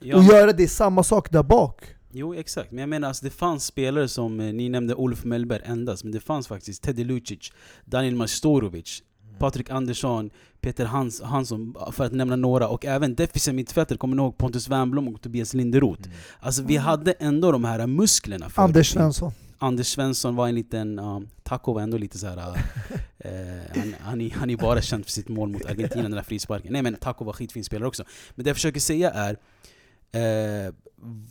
[0.00, 1.82] Ja, Och göra det samma sak där bak.
[2.12, 5.62] Jo exakt, men jag menar alltså, det fanns spelare som, eh, ni nämnde Olof Mellberg
[5.64, 7.52] endast, men det fanns faktiskt Teddy Lucic,
[7.84, 9.02] Daniel Majstorovic,
[9.38, 14.22] Patrik Andersson, Peter Hans, Hansson, för att nämna några, och även defensiva mittfältare, kommer ni
[14.22, 16.02] ihåg Pontus Wernbloom och Tobias Linderoth?
[16.04, 16.16] Mm.
[16.40, 18.62] Alltså vi hade ändå de här musklerna förr.
[18.62, 19.32] Anders Svensson.
[19.62, 22.38] Anders Svensson var en liten, um, Taco var ändå lite så här.
[23.18, 23.30] eh,
[23.74, 26.72] han, han, är, han är bara känd för sitt mål mot Argentina, den där frisparken.
[26.72, 28.04] Nej men Taco var skitfin spelare också.
[28.34, 29.38] Men det jag försöker säga är,
[30.12, 30.74] eh,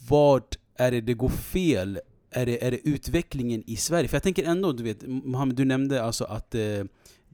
[0.10, 2.00] vart är det det går fel?
[2.32, 4.08] Är det, är det utvecklingen i Sverige?
[4.08, 6.62] För jag tänker ändå, du vet, Mohammed du nämnde alltså att eh,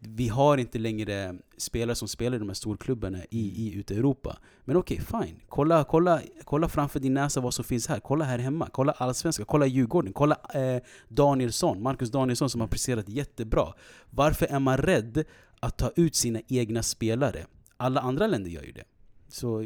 [0.01, 3.97] vi har inte längre spelare som spelar i de här storklubbarna i, i ute i
[3.97, 4.37] Europa.
[4.65, 5.39] Men okej, fine.
[5.49, 7.99] Kolla, kolla, kolla framför din näsa vad som finns här.
[7.99, 8.69] Kolla här hemma.
[8.71, 9.45] Kolla Allsvenskan.
[9.45, 10.13] Kolla Djurgården.
[10.13, 13.73] Kolla eh, Danielsson, Marcus Danielsson som har presterat jättebra.
[14.09, 15.23] Varför är man rädd
[15.59, 17.45] att ta ut sina egna spelare?
[17.77, 18.83] Alla andra länder gör ju det.
[19.27, 19.59] Så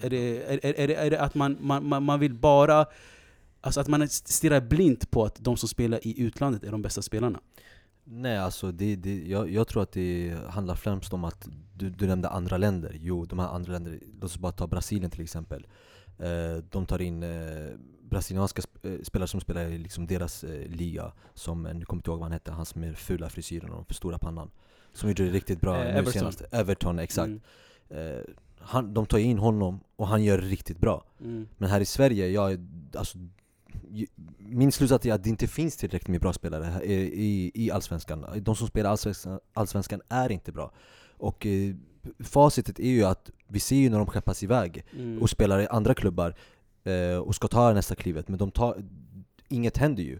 [0.00, 2.86] är det, är, är, är det, är det att man, man, man, man vill bara...
[3.60, 7.02] Alltså att man stirrar blint på att de som spelar i utlandet är de bästa
[7.02, 7.40] spelarna?
[8.08, 12.06] Nej alltså, det, det, jag, jag tror att det handlar främst om att du, du
[12.06, 12.96] nämnde andra länder.
[13.00, 15.66] Jo, de här andra länderna, låt oss bara ta Brasilien till exempel.
[16.18, 17.70] Eh, de tar in eh,
[18.02, 21.12] brasilianska eh, spelare som spelar i liksom deras eh, liga.
[21.34, 23.86] Som, eh, nu kommer inte ihåg vad han hette, han som med fula frisyren och
[23.86, 24.50] för stora pannan.
[24.92, 26.12] Som gjorde det riktigt bra Eh, nu Everton.
[26.12, 26.42] senast.
[26.52, 27.26] Everton, exakt.
[27.26, 27.40] Mm,
[27.88, 28.20] Eh,
[28.58, 31.04] han, de tar in honom och han gör det riktigt bra.
[31.20, 32.66] mm, Men här i Sverige, jag,
[32.96, 33.18] alltså,
[34.38, 38.26] min slutsats är att det inte finns tillräckligt med bra spelare i, i, i Allsvenskan.
[38.36, 40.72] De som spelar Allsvenskan, Allsvenskan är inte bra.
[41.18, 41.74] Och eh,
[42.18, 45.22] facitet är ju att vi ser ju när de skeppas iväg mm.
[45.22, 46.34] och spelar i andra klubbar
[46.84, 48.82] eh, och ska ta nästa klivet, men de tar,
[49.48, 50.18] inget händer ju.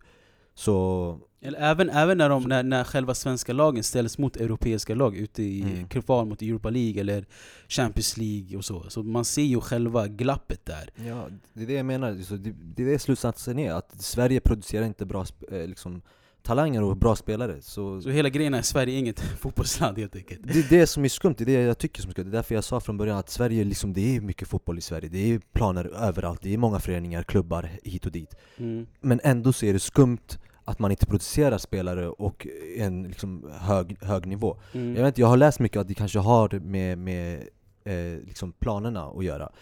[0.59, 5.16] Så Eller även, även när, de, när, när själva svenska lagen ställs mot europeiska lag
[5.16, 5.88] ute i Mm.
[5.88, 7.25] kval mot Europa League eller
[7.69, 8.90] Champions League och så.
[8.90, 10.90] Så man ser ju själva glappet där.
[11.07, 12.23] Ja, det är det jag menar.
[12.23, 16.03] Så det, det är det slutsatsen är, att Sverige producerar inte bra eh, liksom,
[16.47, 17.63] talanger och bra spelare.
[17.63, 20.41] Så, Så hela grejen är Sverige är inget fotbollsland helt enkelt.
[20.45, 22.25] det är det som är skumt, det är det jag tycker som är skumt.
[22.25, 24.81] Det är därför jag sa från början att Sverige, liksom, det är mycket fotboll i
[24.81, 25.09] Sverige.
[25.09, 28.35] Det är planer överallt, det är många föreningar, klubbar hit och dit.
[28.57, 28.87] Mm.
[29.01, 33.97] Men ändå så är det skumt att man inte producerar spelare och en liksom, hög,
[34.03, 34.57] hög nivå.
[34.73, 34.97] Mm.
[34.97, 37.49] Jag, vet inte, jag har läst mycket att det kanske har med, med
[37.85, 39.53] eh, liksom planerna att göra.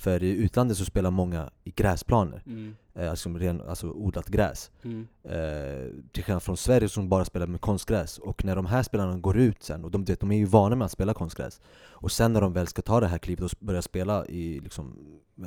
[0.00, 2.76] För i utlandet så spelar många i gräsplaner, Mm.
[2.94, 4.70] eh, alltså, ren, alltså odlat gräs.
[4.84, 5.06] Mm.
[5.24, 8.18] Eh, till skillnad från Sverige som bara spelar med konstgräs.
[8.18, 10.76] Och när de här spelarna går ut sen, och de, vet, de är ju vana
[10.76, 11.60] med att spela konstgräs.
[11.88, 14.96] Och sen när de väl ska ta det här klivet och börja spela i liksom,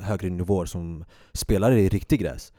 [0.00, 2.52] högre nivåer som spelare i riktig gräs.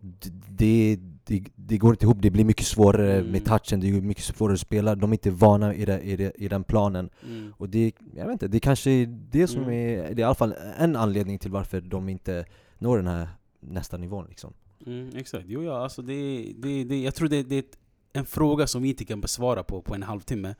[0.00, 3.32] d- Det, det, det går inte ihop, det blir mycket svårare Mm.
[3.32, 6.16] med touchen, det är mycket svårare att spela, de är inte vana i, det, i,
[6.16, 7.10] det, i den planen.
[7.26, 7.52] Mm.
[7.56, 9.72] Och det, jag vet inte, det kanske är det som Mm.
[9.74, 12.44] är, det är i alla fall en anledning till varför de inte
[12.78, 13.28] når den här
[13.60, 14.52] nästa nivån liksom.
[14.86, 17.78] Mm, exakt, jo ja alltså det, det, det, jag tror det, det är ett,
[18.12, 20.54] en fråga som vi inte kan besvara på, på en halvtimme.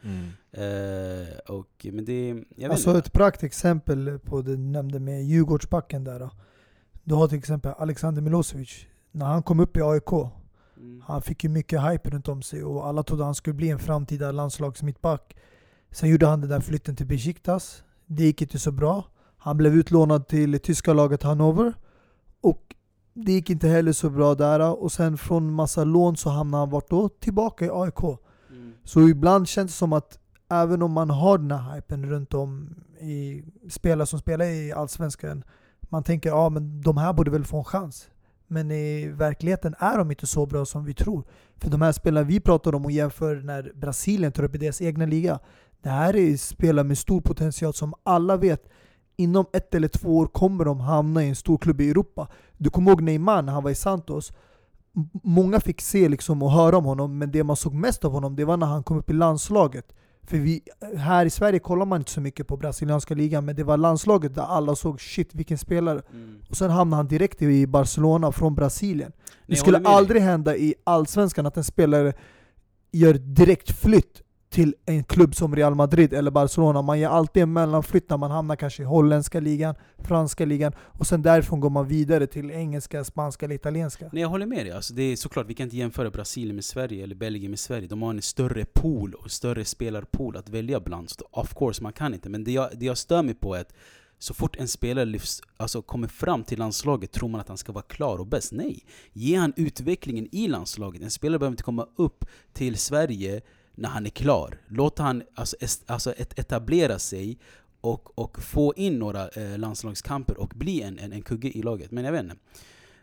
[0.52, 2.98] Eh, och, men det, jag Alltså inte.
[2.98, 6.18] ett praktexempel på det du nämnde med Djurgårdsbacken där.
[6.20, 6.30] då.
[7.04, 8.86] Du har till exempel Alexander Milosevic.
[9.12, 10.10] När han kom upp i AIK,
[10.80, 11.02] Mm.
[11.06, 13.78] han fick ju mycket hype runt om sig och alla trodde han skulle bli en
[13.78, 15.36] framtida landslagsmittback.
[15.90, 17.82] Sen gjorde han den där flytten till Besiktas.
[18.06, 19.04] Det gick inte så bra.
[19.36, 21.74] Han blev utlånad till tyska laget Hannover.
[22.40, 22.74] Och
[23.14, 24.82] det gick inte heller så bra där.
[24.82, 27.08] Och sen från massa lån så hamnade han vart då?
[27.08, 28.02] Tillbaka i AIK.
[28.50, 28.72] Mm.
[28.84, 30.18] Så ibland känns det som att
[30.50, 35.44] även om man har den här hypen runt om i spelare som spelar i Allsvenskan,
[35.80, 38.10] man tänker ja men de här borde väl få en chans.
[38.48, 41.24] Men i verkligheten är de inte så bra som vi tror.
[41.56, 44.82] För de här spelarna vi pratar om och jämför när Brasilien tar upp i deras
[44.82, 45.38] egna liga,
[45.82, 48.68] det här är spelare med stor potential som alla vet
[49.16, 52.28] inom ett eller två år kommer de hamna i en stor klubb i Europa.
[52.56, 54.32] Du kommer ihåg Neymar när han var i Santos?
[55.22, 58.36] Många fick se liksom och höra om honom, men det man såg mest av honom
[58.36, 59.92] det var när han kom upp i landslaget.
[60.28, 60.62] För vi,
[60.96, 64.34] här i Sverige kollar man inte så mycket på brasilianska ligan, men det var landslaget
[64.34, 66.02] där alla såg shit vilken spelare.
[66.12, 66.38] Mm.
[66.50, 69.12] Och sen hamnade han direkt i Barcelona från Brasilien.
[69.12, 69.86] Det jag skulle dig.
[69.86, 72.12] aldrig hända i Allsvenskan att en spelare
[72.92, 76.82] gör direkt flytt till en klubb som Real Madrid eller Barcelona.
[76.82, 81.06] Man gör alltid en mellanflytt när man hamnar kanske i holländska ligan, franska ligan och
[81.06, 84.08] sen därifrån går man vidare till engelska, spanska eller italienska.
[84.12, 86.64] Nej jag håller med dig, alltså, det är såklart vi kan inte jämföra Brasilien med
[86.64, 87.88] Sverige eller Belgien med Sverige.
[87.88, 91.10] De har en större pool och större spelarpool att välja bland.
[91.10, 92.28] Så of course, man kan inte.
[92.28, 93.72] Men det jag, det jag stör mig på är att
[94.18, 97.72] så fort en spelare lyfts, alltså kommer fram till landslaget tror man att han ska
[97.72, 98.52] vara klar och bäst.
[98.52, 98.84] Nej!
[99.12, 101.02] Ge han utvecklingen i landslaget.
[101.02, 103.40] En spelare behöver inte komma upp till Sverige
[103.78, 104.58] när han är klar.
[104.68, 107.38] Låt han alltså, alltså etablera sig
[107.80, 111.90] och, och få in några eh, landslagskamper och bli en, en, en kugge i laget.
[111.90, 112.36] Men jag vet inte.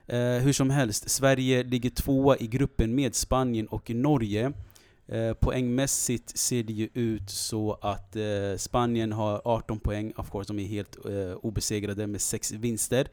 [0.08, 4.54] Eh, hur som helst, Sverige ligger tvåa i gruppen med Spanien och Norge.
[5.08, 10.54] Eh, poängmässigt ser det ju ut så att eh, Spanien har 18 poäng, of course
[10.54, 13.08] de är helt eh, obesegrade med 6 vinster.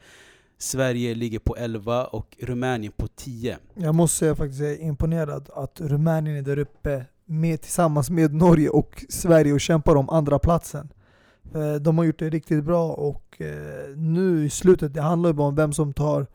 [0.59, 3.59] Sverige ligger på 11 och Rumänien på 10.
[3.75, 8.35] Jag måste säga faktiskt jag är imponerad att Rumänien är där uppe med, tillsammans med
[8.35, 10.93] Norge och Sverige och kämpar om andra platsen.
[11.55, 15.35] Eh, de har gjort det riktigt bra och eh, nu i slutet, det handlar ju
[15.35, 16.27] bara om vem som tar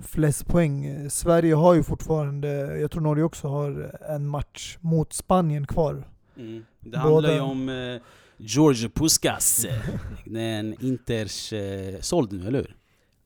[0.00, 1.10] flest poäng.
[1.10, 6.04] Sverige har ju fortfarande, jag tror Norge också har en match mot Spanien kvar.
[6.36, 6.64] Mm.
[6.80, 8.00] Det handlar ju om eh,
[8.36, 9.66] George Puskas.
[10.24, 12.76] Den Inters eh, såld nu, eller hur?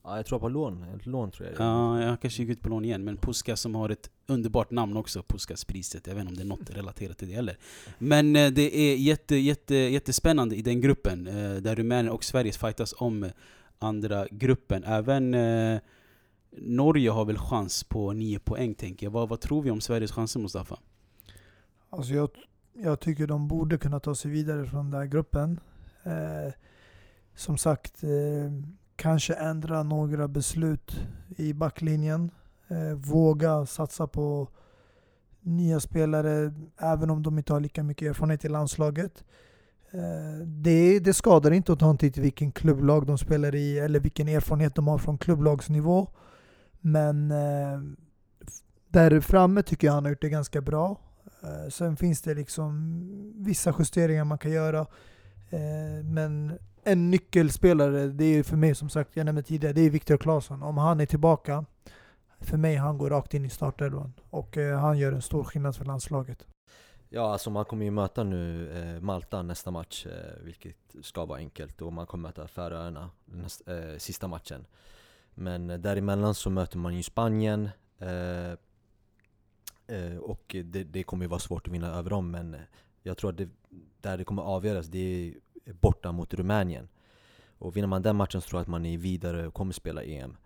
[0.07, 0.85] Ja, jag tror på lån.
[0.97, 1.61] Ett lån tror jag.
[1.61, 3.05] Ja, jag kanske gick ut på lån igen.
[3.05, 6.07] Men Puskas som har ett underbart namn också, Puskas-priset.
[6.07, 7.59] Jag vet inte om det är något relaterat till det heller.
[7.99, 11.27] Men eh, det är jätte, jätte, jättespännande i den gruppen.
[11.27, 13.31] Eh, där Rumänien och Sverige fightas om
[13.79, 14.85] andra gruppen.
[14.85, 15.81] Även eh,
[16.51, 19.11] Norge har väl chans på 9 poäng tänker jag.
[19.11, 20.79] Vad, vad tror vi om Sveriges chanser Mustafa?
[21.91, 22.31] Alltså jag,
[22.73, 25.61] jag tycker de borde kunna ta sig vidare från den här gruppen.
[26.03, 26.53] Eh,
[27.35, 28.11] som sagt, eh,
[28.97, 31.01] kanske ändra några beslut
[31.37, 32.31] i backlinjen.
[32.69, 34.49] Eh, våga satsa på
[35.41, 39.25] nya spelare även om de inte har lika mycket erfarenhet i landslaget.
[39.91, 44.01] Eh, det, det skadar inte att ta en titt vilken klubblag de spelar i eller
[44.01, 46.09] vilken erfarenhet de har från klubblagsnivå.
[46.81, 47.81] Men eh,
[48.89, 51.01] där framme tycker jag han har gjort det ganska bra.
[51.43, 53.01] Eh, sen finns det liksom
[53.37, 54.81] vissa justeringar man kan göra.
[55.51, 59.91] Eh, men en nyckelspelare, det är för mig som sagt, jag nämnde tidigare, det är
[59.91, 60.63] Viktor Claesson.
[60.63, 61.65] Om han är tillbaka,
[62.41, 64.13] för mig han går rakt in i startelvan.
[64.31, 66.47] Och eh, han gör en stor skillnad för landslaget.
[67.09, 71.39] Ja, alltså man kommer ju möta nu eh, Malta nästa match, eh, vilket ska vara
[71.39, 71.83] enkelt.
[71.83, 74.67] Och man kommer möta Färöarna nästa, eh, sista matchen.
[75.35, 77.69] Men eh, däremellan så möter man ju Spanien
[77.99, 78.51] eh,
[79.97, 82.61] eh, och det, det, kommer ju vara svårt att vinna över dem men eh,
[83.03, 83.49] jag tror att det,
[84.01, 85.35] där det kommer avgöras det är
[85.73, 86.89] borta mot Rumänien.
[87.59, 90.03] Och vinner man den matchen så tror jag att man är vidare och kommer spela
[90.03, 90.37] EM.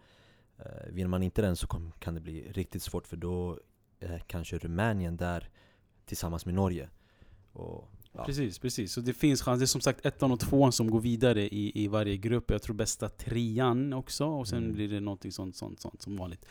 [0.59, 3.59] Eh, vinner man inte den så kom, kan det bli riktigt svårt för då
[4.01, 5.49] är kanske Rumänien där
[6.05, 6.89] tillsammans med Norge.
[7.53, 8.25] Och Ja.
[8.25, 8.93] Precis, precis.
[8.93, 9.61] Så det finns chans.
[9.61, 12.51] Det är som sagt ettan och tvåan som går vidare i, i varje grupp.
[12.51, 14.73] Jag tror bästa trean också, och sen mm.
[14.73, 16.47] blir det någonting sånt, sånt, sånt som vanligt.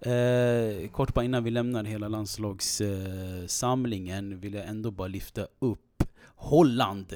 [0.00, 6.04] Eh, kort bara innan vi lämnar hela landslagssamlingen eh, vill jag ändå bara lyfta upp
[6.24, 7.14] Holland.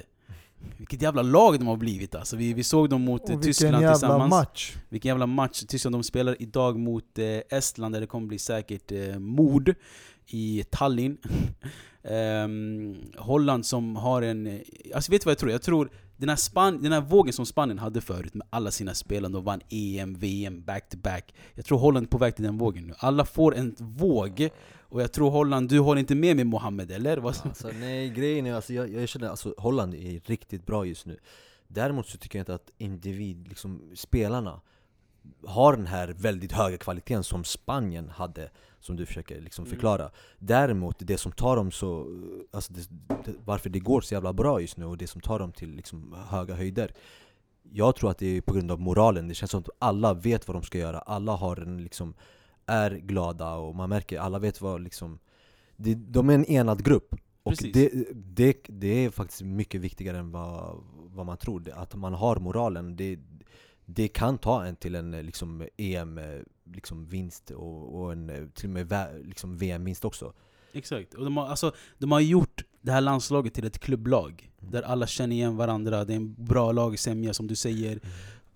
[0.77, 2.37] Vilket jävla lag de har blivit alltså.
[2.37, 4.31] Vi, vi såg dem mot och Tyskland jävla tillsammans.
[4.31, 4.77] Match.
[4.89, 5.65] Vilken jävla match.
[5.69, 9.75] Tyskland de spelar idag mot eh, Estland där det kommer bli säkert eh, mord
[10.27, 11.19] i Tallinn.
[12.03, 14.61] um, Holland som har en...
[14.95, 15.51] Alltså vet du vad jag tror?
[15.51, 18.95] Jag tror den här, Span den här vågen som Spanien hade förut med alla sina
[18.95, 21.35] spelare, de vann EM, VM, back-to-back.
[21.55, 22.95] Jag tror Holland är på väg till den vågen nu.
[22.99, 24.49] Alla får en våg,
[24.89, 27.27] och jag tror Holland, du håller inte med mig Mohammed eller?
[27.27, 31.19] Alltså, nej, grejen är alltså, jag, jag känner alltså Holland är riktigt bra just nu.
[31.69, 34.61] Däremot så tycker jag inte att individ, liksom spelarna,
[35.47, 39.71] har den här väldigt höga kvaliteten som Spanien hade, som du försöker liksom mm.
[39.71, 40.03] förklara.
[40.03, 40.13] Mm.
[40.39, 42.07] Däremot, det som tar dem så,
[42.51, 42.89] alltså det,
[43.25, 45.71] det, varför det går så jävla bra just nu och det som tar dem till
[45.71, 46.93] liksom höga höjder
[47.63, 50.49] Jag tror att det är på grund av moralen, det känns som att alla vet
[50.49, 52.15] vad de ska göra, alla har en liksom,
[52.67, 55.19] är glada och man märker, alla vet vad liksom
[55.77, 60.31] det, De är en enad grupp och det, det, det är faktiskt mycket viktigare än
[60.31, 63.19] vad, vad man tror, att man har moralen det,
[63.85, 67.07] det kan ta en till en liksom, EM-vinst liksom,
[67.57, 70.33] och, och en, till och med liksom, VM-vinst också.
[70.73, 74.51] Exakt, och de har, alltså, de har gjort det här landslaget till ett klubblag.
[74.61, 74.73] Mm.
[74.73, 78.01] Där alla känner igen varandra, det är en bra lagsämja som du säger.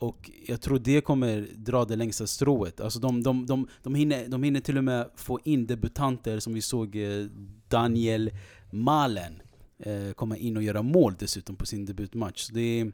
[0.00, 0.08] Mm.
[0.08, 2.80] Och jag tror det kommer dra det längsta strået.
[2.80, 6.55] Alltså de, de, de, de, hinner, de hinner till och med få in debutanter som
[6.55, 7.26] vi såg eh,
[7.68, 8.30] Daniel
[8.70, 9.42] Malen
[9.78, 12.48] eh, komma in och göra mål dessutom på sin debutmatch.
[12.48, 12.92] det,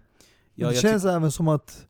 [0.54, 1.86] ja, det känns även som att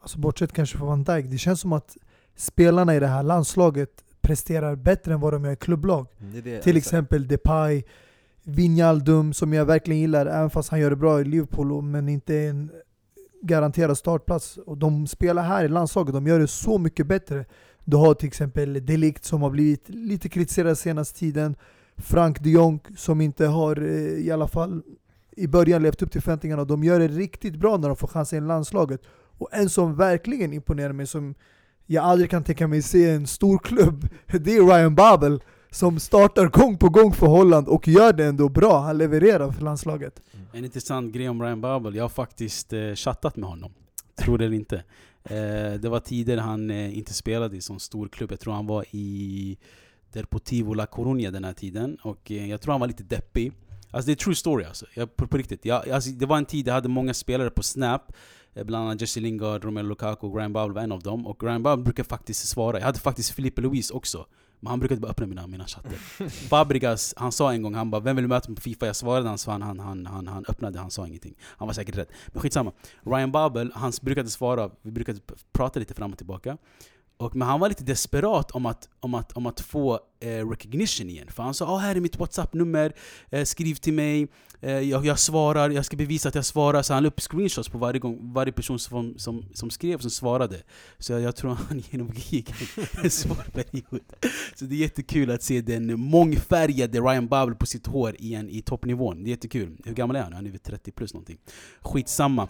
[0.00, 1.96] alltså bortsett kanske från Van Dijk, det känns som att
[2.36, 6.06] spelarna i det här landslaget presterar bättre än vad de gör i klubblag.
[6.18, 6.70] Det det, Till alltså.
[6.70, 7.82] exempel Depay,
[8.42, 12.36] Wijnaldum som jag verkligen gillar, även fast han gör det bra i Liverpool men inte
[12.36, 12.70] en
[13.42, 14.56] garanterad startplats.
[14.56, 17.44] Och de spelar här i landslaget, de gör det så mycket bättre.
[17.84, 21.56] Du har till exempel Delikt som har blivit lite kritiserad senaste tiden.
[21.96, 24.82] Frank de Jong som inte har, eh, i alla fall
[25.36, 26.64] i början, levt upp till förväntningarna.
[26.64, 29.00] De gör det riktigt bra när de får chansen i landslaget.
[29.38, 31.34] Och en som verkligen imponerar mig, som
[31.86, 36.46] jag aldrig kan tänka mig se en stor klubb, det är Ryan Babel som startar
[36.46, 38.80] gång på gång för Holland och gör det ändå bra.
[38.80, 40.22] Han levererar för landslaget.
[40.52, 43.72] En intressant grej om Ryan Babel, jag har faktiskt eh, chattat med honom.
[44.18, 44.76] Tror det eller inte.
[45.24, 48.32] Eh, det var tider han eh, inte spelade i sån stor klubb.
[48.32, 49.58] Jag tror han var i
[50.12, 51.96] Deportivo La Coruña den här tiden.
[52.02, 53.52] Och eh, jag tror han var lite deppig.
[53.90, 54.86] Alltså det är true story alltså.
[54.94, 55.64] Jag, på, på riktigt.
[55.64, 58.12] Jag, alltså, det var en tid jag hade många spelare på Snap.
[58.54, 61.26] Eh, bland annat Jesse Lingard, Romelu Lukaku Graham Ryan Babel var en av dem.
[61.26, 62.78] Och Ryan Babel brukar faktiskt svara.
[62.78, 64.26] Jag hade faktiskt Filipe Luis också.
[64.60, 65.92] Men han brukade bara öppna mina, mina chatter.
[66.48, 69.38] Fabregas, han sa en gång, han bara 'Vem vill möta på Fifa?' Jag svarade, han,
[69.46, 71.34] han, han, han, han, han öppnade, han sa ingenting.
[71.40, 72.06] Han var säkert rädd.
[72.26, 72.72] Men skitsamma.
[73.02, 75.20] Ryan Babel, han brukade svara, vi brukade
[75.52, 76.56] prata lite fram och tillbaka.
[77.18, 81.10] Och, men han var lite desperat om att, om att, om att få eh, recognition
[81.10, 81.28] igen.
[81.30, 82.92] För han sa ah, här är mitt WhatsApp-nummer,
[83.30, 84.28] eh, skriv till mig,
[84.60, 86.82] Eh, jag, jag svarar, jag ska bevisa att jag svarar.
[86.82, 90.10] Så han la upp screenshots på varje, gång, varje person som, som, som skrev som
[90.10, 90.62] svarade.
[90.98, 92.52] Så jag, jag tror han genomgick
[93.04, 94.00] en svår period.
[94.54, 98.62] Så det är jättekul att se den mångfärgade Ryan Babel på sitt hår igen i
[98.62, 99.24] toppnivån.
[99.24, 99.76] Det är jättekul.
[99.84, 100.32] Hur gammal är han?
[100.32, 101.38] Han är väl 30 plus någonting.
[101.80, 102.48] Skitsamma.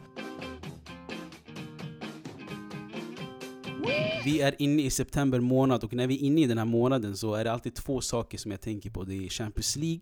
[4.24, 7.16] Vi är inne i september månad och när vi är inne i den här månaden
[7.16, 9.04] så är det alltid två saker som jag tänker på.
[9.04, 10.00] Det är Champions League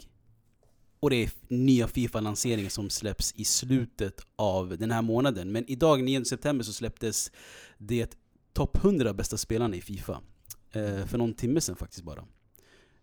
[1.04, 5.52] och det är nya Fifa-lanseringar som släpps i slutet av den här månaden.
[5.52, 7.32] Men idag, 9 september, så släpptes
[7.78, 8.16] det
[8.52, 10.20] topp 100 bästa spelarna i Fifa.
[10.72, 12.24] Eh, för någon timme sedan faktiskt bara.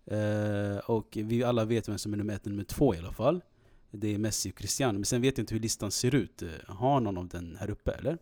[0.06, 3.12] Eh, och vi alla vet vem som är nummer ett och nummer två i alla
[3.14, 3.42] fall.
[3.92, 4.94] Det är Messi och Cristiano.
[4.94, 6.42] Men sen vet jag inte hur listan ser ut.
[6.42, 8.18] Eh, Har någon av den här uppe eller?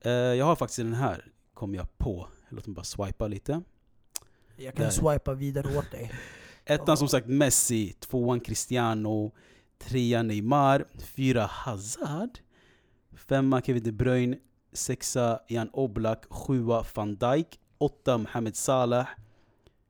[0.00, 2.28] Eh, jag har faktiskt den här, kom jag på.
[2.48, 3.62] Låt mig bara swipa lite.
[4.56, 4.90] Jag kan Där.
[4.90, 6.12] swipa vidare åt dig.
[6.70, 9.32] Ettan som sagt Messi, tvåan Cristiano,
[9.78, 12.38] trean Neymar, fyra Hazard,
[13.12, 14.36] femma Kevin De Bruyne,
[14.72, 19.06] sexa Jan Oblak, sjua van Dijk, åtta Mohamed Salah,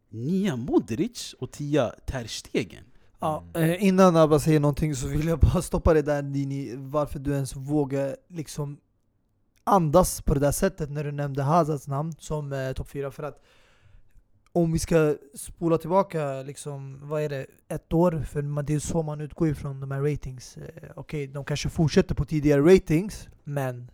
[0.09, 2.85] nia Modric och tia Ter Stegen.
[3.19, 7.19] Ja, eh, innan Abba säger någonting så vill jag bara stoppa det där Dini, varför
[7.19, 8.81] du ens vågar liksom
[9.65, 13.23] andas på det där sättet när du nämnde Hazards namn som eh, topp 4 för
[13.23, 13.43] att
[14.53, 18.25] om vi ska spola tillbaka liksom, vad är det, ett år?
[18.31, 20.57] För det är så man utgår ifrån de här ratings.
[20.57, 23.91] Okej, Okej, de kanske fortsätter på tidigare ratings, men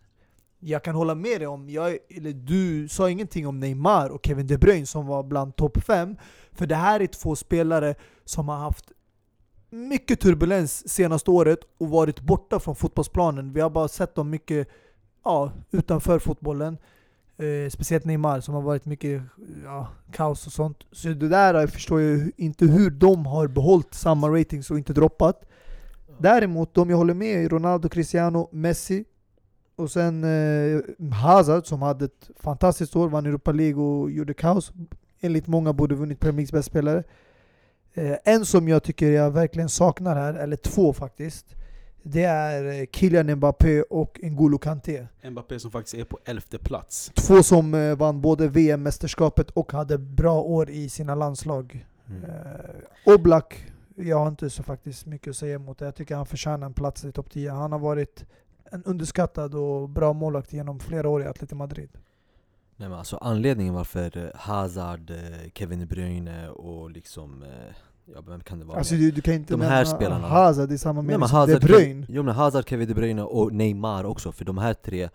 [0.59, 4.47] jag kan hålla med dig om, jag, eller du sa ingenting om Neymar och Kevin
[4.47, 6.15] De Bruyne som var bland topp 5.
[6.51, 7.95] För det här är två spelare
[8.25, 8.91] som har haft
[9.69, 13.53] mycket turbulens senaste året och varit borta från fotbollsplanen.
[13.53, 14.67] Vi har bara sett dem mycket
[15.23, 16.77] ja, utanför fotbollen.
[17.39, 19.21] Eh, speciellt Neymar som har varit mycket
[19.63, 20.77] ja, kaos och sånt.
[20.91, 24.93] Så det där jag förstår jag inte hur de har behållit samma ratings och inte
[24.93, 25.45] droppat.
[26.17, 29.05] Däremot, de jag håller med är Ronaldo, Cristiano, Messi
[29.75, 30.81] och sen eh,
[31.13, 34.71] Hazard som hade ett fantastiskt år, vann Europa League och gjorde kaos.
[35.19, 37.03] Enligt många borde vunnit Premier Leagues bästa spelare.
[37.93, 41.55] Eh, en som jag tycker jag verkligen saknar här, eller två faktiskt,
[42.03, 45.07] det är eh, Kylian Mbappé och N'Golo Kanté.
[45.29, 47.11] Mbappé som faktiskt är på elfte plats.
[47.15, 51.85] Två som eh, vann både VM-mästerskapet och hade bra år i sina landslag.
[52.09, 52.23] Mm.
[52.23, 55.85] Eh, Oblak, jag har inte så faktiskt mycket att säga emot det.
[55.85, 57.51] Jag tycker han förtjänar en plats i topp 10.
[57.51, 58.25] Han har varit
[58.71, 61.89] en underskattad och bra målvakt genom flera år i Atletico Madrid.
[62.79, 65.13] Nej men alltså anledningen varför Hazard,
[65.53, 67.75] Kevin De Bruyne och liksom, eh,
[68.15, 68.77] ja vem kan det vara?
[68.77, 70.27] Alltså du, du kan inte De nämna här spelarna.
[70.27, 72.05] Hazard i samma mening men som De Bruyne.
[72.09, 75.09] Jo men Hazard, Kevin De Bruyne och Neymar också, för de här tre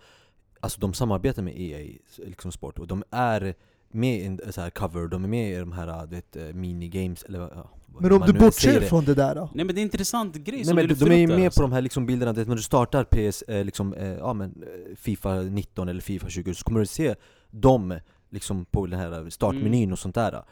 [0.59, 3.55] Alltså de samarbetar med EA liksom sport och de är
[3.91, 6.43] med i en så här cover, de är med i de här du vet, eh,
[6.43, 7.69] minigames eller ja,
[7.99, 9.49] Men om man du bortser från det där då?
[9.53, 11.45] Nej men det är en intressant grej Nej som men du de, är ju med
[11.45, 11.59] alltså.
[11.59, 14.63] på de här liksom bilderna, det, när du startar PS, eh, liksom, ja, men,
[14.95, 17.15] Fifa 19 eller Fifa 20 så kommer du se
[17.51, 19.91] dem liksom på den här startmenyn Mm.
[19.93, 20.43] och sånt där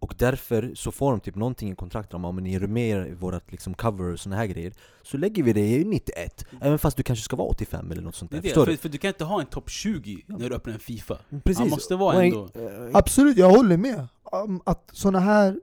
[0.00, 3.14] Och därför så får de typ någonting i kontraktet om att ni är med i
[3.14, 4.72] vårat liksom cover och såna här grejer
[5.02, 8.14] Så lägger vi det i 91, även fast du kanske ska vara 85 eller något
[8.14, 8.76] sånt Det där, är det, förstår för, du?
[8.76, 11.18] för du kan inte ha en topp 20 när du öppnar en Fifa.
[11.44, 12.44] Precis, Han måste vara en- ändå...
[12.54, 14.06] eh, Absolut, jag håller med.
[14.32, 15.60] Um, Att såna här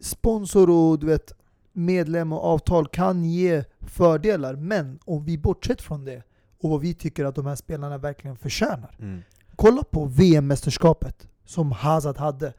[0.00, 1.32] sponsor och du vet,
[1.72, 6.22] medlem och avtal kan ge fördelar, men om vi bortsett från det
[6.62, 8.96] och vad vi tycker att de här spelarna verkligen förtjänar.
[9.00, 9.22] mm.
[9.56, 12.52] Kolla på VM-mästerskapet som Hazard hade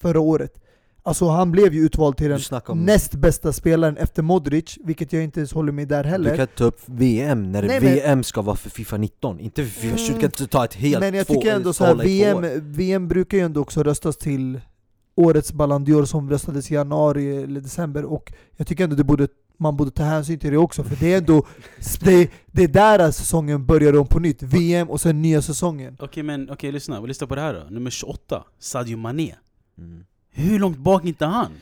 [0.00, 0.62] förra året.
[1.02, 5.24] Alltså han blev ju utvald till Du den näst bästa spelaren efter Modric, vilket jag
[5.24, 6.30] inte ens håller med där Du heller.
[6.30, 9.62] kan inte ta upp VM när Nej, men- VM ska vara för Fifa 19, inte
[9.64, 11.84] för Fifa 20, du kan inte ta ett helt Men jag två, tycker ändå så
[11.84, 12.72] här, hålla i två VM.
[12.72, 14.60] VM brukar ju ändå också röstas till
[15.14, 19.28] årets Ballon d'Or som röstades i januari eller december och jag tycker ändå det borde,
[19.58, 21.46] man borde ta hänsyn till det också för det är ändå
[22.00, 25.96] det, det är där säsongen börjar om på nytt, VM och sen nya säsongen.
[26.00, 27.74] Okej men okej lyssna, lyssna på det här då.
[27.74, 29.34] Nummer 28, Sadio Mané.
[29.78, 30.04] Mm.
[30.30, 31.52] Hur långt bak är inte han?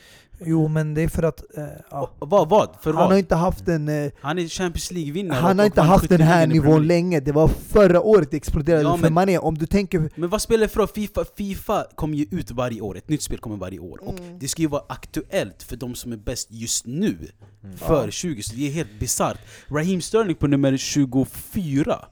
[0.45, 2.11] Jo men det är för att, eh, ja.
[2.19, 2.49] Och Vad?
[2.49, 2.69] vad?
[2.81, 3.17] För han har vad?
[3.19, 6.21] inte haft en eh, Han är Champions League-vinnare Han och- har och inte haft den
[6.21, 9.37] här nivån länge, det var förra året det exploderade Ja, för men- Mané.
[9.37, 10.09] Om du tänker...
[10.15, 10.87] Men vad spelar det för?
[10.87, 13.99] Fifa, Fifa kommer ju ut varje år, ett nytt spel kommer varje år.
[14.03, 14.39] Och Mm.
[14.39, 17.17] det ska ju vara aktuellt för de som är bäst just nu,
[17.63, 17.77] Mm.
[17.77, 18.11] för Ja.
[18.11, 19.37] 20, så det är helt bisarrt.
[19.67, 22.05] Raheem Sterling på nummer 24.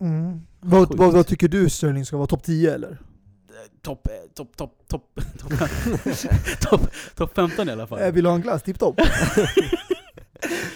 [0.00, 0.40] Mm.
[0.60, 2.26] Vad, vad, vad tycker du Sterling ska vara?
[2.26, 2.98] Topp 10 eller?
[3.82, 5.52] Topp, eh, topp, topp, topp, topp,
[6.60, 6.80] topp,
[7.16, 8.00] topp 15 i alla fall.
[8.00, 9.00] Jag vill ha en glass, tipptopp.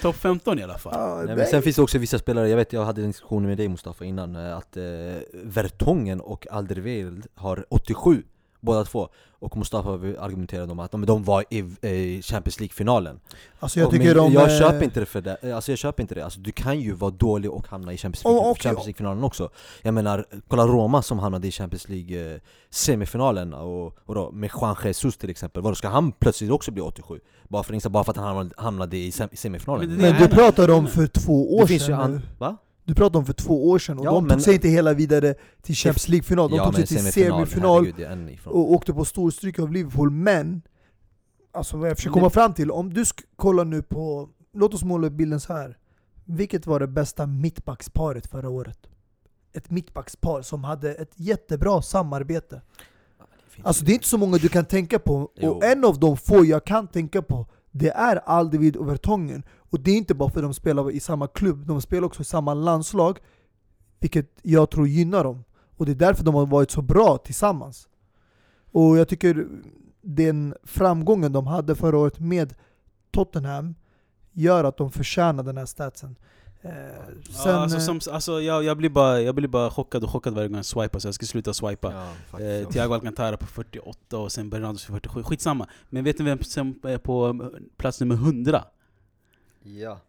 [0.01, 0.93] Topp 15 i alla fall.
[0.95, 3.45] Ja, Nej, men sen finns det också vissa spelare, jag vet jag hade en diskussion
[3.45, 4.83] med dig Mustafa innan, eh, att eh,
[5.33, 8.23] Vertongen och Alderweireld har 87
[8.67, 9.09] båda två.
[9.39, 9.89] Och Mustafa
[10.19, 13.19] argumenterade om att de, de var i eh, Champions League-finalen.
[13.59, 14.33] Alltså jag Och tycker men de...
[14.33, 16.23] jag eh, köper inte det för det, Eh, alltså jag köper inte det.
[16.25, 19.49] Alltså du kan ju vara dålig och hamna i Champions Och- League- League-finalen också.
[19.81, 25.17] Jag menar, kolla Roma som hamnade i Champions League-semifinalen och, och då, med Juan Jesus
[25.17, 25.63] till exempel.
[25.63, 27.19] Vadå, ska han plötsligt också bli 87?
[27.47, 29.87] Bara för, bara för att han hamnade, i sem- semifinalen?
[29.89, 32.15] Men Men Nej, du pratar om för två år det finns ju sedan nu.
[32.17, 32.57] an- Va?
[32.87, 35.35] Du pratar om för två år sedan, och Ja, de tog sig inte hela vidare
[35.61, 39.71] till Champions League-final, de ja tog sig till semifinal, herregud, och åkte på storstryk av
[39.71, 40.61] Liverpool, men
[41.51, 43.03] Alltså vad jag försöker komma fram till, om du
[43.35, 45.77] kollar nu på, låt oss måla upp bilden så här.
[46.25, 48.79] Vilket var det bästa mittbacksparet förra året?
[49.53, 52.61] Ett mittbackspar som hade ett jättebra samarbete.
[53.55, 55.49] Det Alltså det är inte så många du kan tänka på, Jo.
[55.49, 59.43] och en av de få jag kan tänka på det är Aldevid och Vertongen.
[59.69, 62.21] Och det är inte bara för att de spelar i samma klubb, de spelar också
[62.21, 63.19] i samma landslag,
[63.99, 65.43] vilket jag tror gynnar dem.
[65.77, 67.87] Och det är därför de har varit så bra tillsammans.
[68.71, 69.47] Och jag tycker
[70.01, 72.53] den framgången de hade förra året med
[73.11, 73.75] Tottenham
[74.31, 76.15] gör att de förtjänar den här statsen.
[76.67, 76.73] Eh,
[77.29, 80.33] sen, ja, alltså, som, alltså, jag, jag, blir bara, jag blir bara chockad och chockad
[80.33, 81.93] varje gång jag swipar, så jag ska sluta swipa.
[81.93, 82.69] Ja, Eh.
[82.69, 85.67] Thiago Alcantara på 48 och sen Bernardo på 47, skitsamma.
[85.89, 88.63] Men vet ni vem som är på eh, plats nummer 100?
[89.63, 89.99] ja.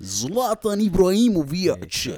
[0.00, 2.06] Zlatan Ibrahimovic!
[2.06, 2.12] ja,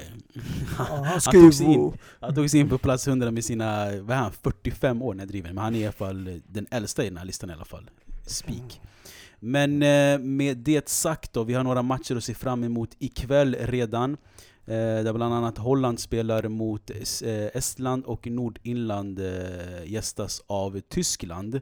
[0.77, 1.73] han han ska tog sig ju...
[1.73, 1.97] in.
[2.19, 5.21] Han tog sig in på plats 100 med sina, vad är han, 45 år när
[5.21, 7.53] jag driver, men han är i alla fall den äldsta i den här listan i
[7.53, 7.89] alla fall.
[8.25, 8.81] Speak.
[9.43, 13.55] Men eh, med det sagt då, vi har några matcher att se fram emot ikväll
[13.59, 14.17] redan.
[14.65, 16.97] Eh, där bland annat Holland spelar mot eh,
[17.53, 21.61] Estland och Nordirland eh, gästas av Tyskland.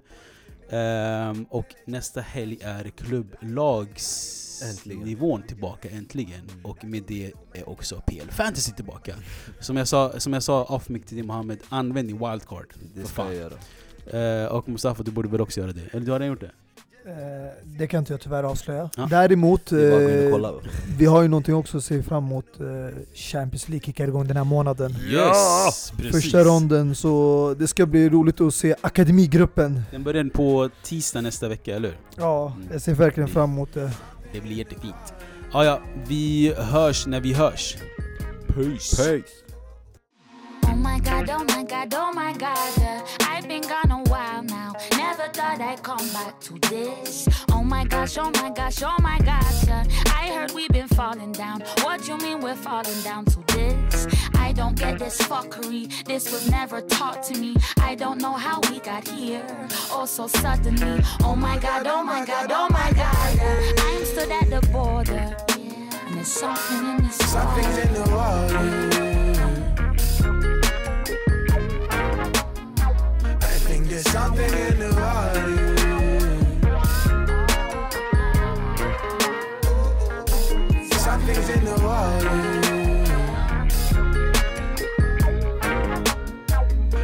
[0.69, 6.49] Ehm, och nästa helg är klubblagsnivån tillbaka äntligen.
[6.63, 9.15] Och med det är också PL Fantasy tillbaka.
[9.59, 12.73] Som jag sa, som jag sa off mic till dig Mohammed, använd din wildcard.
[12.95, 13.27] Det ska fan.
[13.27, 13.53] jag göra.
[14.43, 15.88] Eh, och Mustafa, du borde väl också göra det?
[15.91, 16.51] Eller du har redan gjort det?
[17.06, 17.14] Eh,
[17.80, 18.89] det kan inte jag tyvärr avslöja.
[18.97, 19.08] Ja.
[19.10, 19.78] Däremot, eh,
[20.97, 22.45] vi har ju någonting också att se fram emot.
[22.60, 22.66] Eh,
[23.14, 24.91] Champions League kickar igång den här månaden.
[25.10, 25.91] Yes!
[25.97, 26.12] Precis.
[26.12, 29.82] Första ronden, så det ska bli roligt att se akademigruppen.
[29.91, 31.97] Den börjar på tisdag nästa vecka, eller hur?
[32.18, 32.68] Ja, Mm.
[32.72, 33.91] jag ser verkligen fram emot det.
[34.34, 34.95] Det blir jättefint.
[35.52, 37.78] Ah, ja, vi hörs när vi hörs.
[38.47, 39.02] Peace!
[39.02, 39.20] Oh
[40.80, 42.73] my god, oh my god, oh my god.
[42.77, 43.05] yeah.
[43.21, 44.73] I've been gone a while now.
[44.97, 47.27] Never thought I'd come back to this.
[47.51, 49.67] Oh my gosh, oh my gosh, oh my gosh.
[49.67, 49.84] yeah.
[50.15, 51.61] I heard we've been falling down.
[51.84, 54.07] What you mean we're falling down to this?
[54.36, 55.91] I don't get this fuckery.
[56.05, 57.55] This was never taught to me.
[57.82, 59.45] I don't know how we got here.
[59.91, 61.03] Oh, so suddenly.
[61.23, 63.36] Oh my god, oh my god, oh my god.
[63.36, 63.73] yeah.
[63.77, 65.36] I'm stood at the border.
[66.07, 69.09] And there's something in this Something's in the water.
[74.02, 75.47] There's something in the water.
[80.88, 82.30] Something's in the water.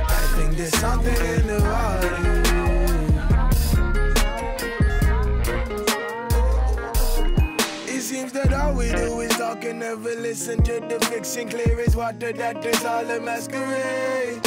[0.08, 2.16] I think there's something in the water.
[7.88, 11.50] It seems that all we do is talk and never listen to the fiction.
[11.50, 14.45] Clear as water, that is all a masquerade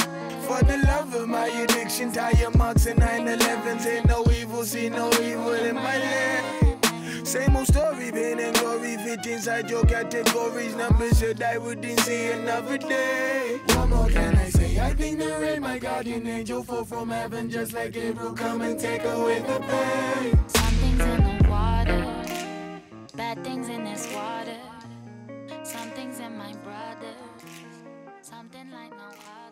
[0.49, 2.11] for the love of my addiction.
[2.11, 3.87] Tire marks and 911s.
[3.87, 7.27] Ain't no evil, see no evil in my land.
[7.27, 10.75] Same old story, pain and glory fit inside your categories.
[10.75, 13.61] Numbers should die within, see another day.
[13.67, 14.81] What more can I say?
[14.81, 18.33] I think the rain, my guardian angel, fall from heaven just like Gabriel.
[18.33, 20.39] Come and take away the pain.
[20.49, 22.05] Something's in the water.
[23.15, 24.63] Bad things in this water.
[25.63, 27.15] Something's in my brother.
[28.23, 29.48] Something like no other.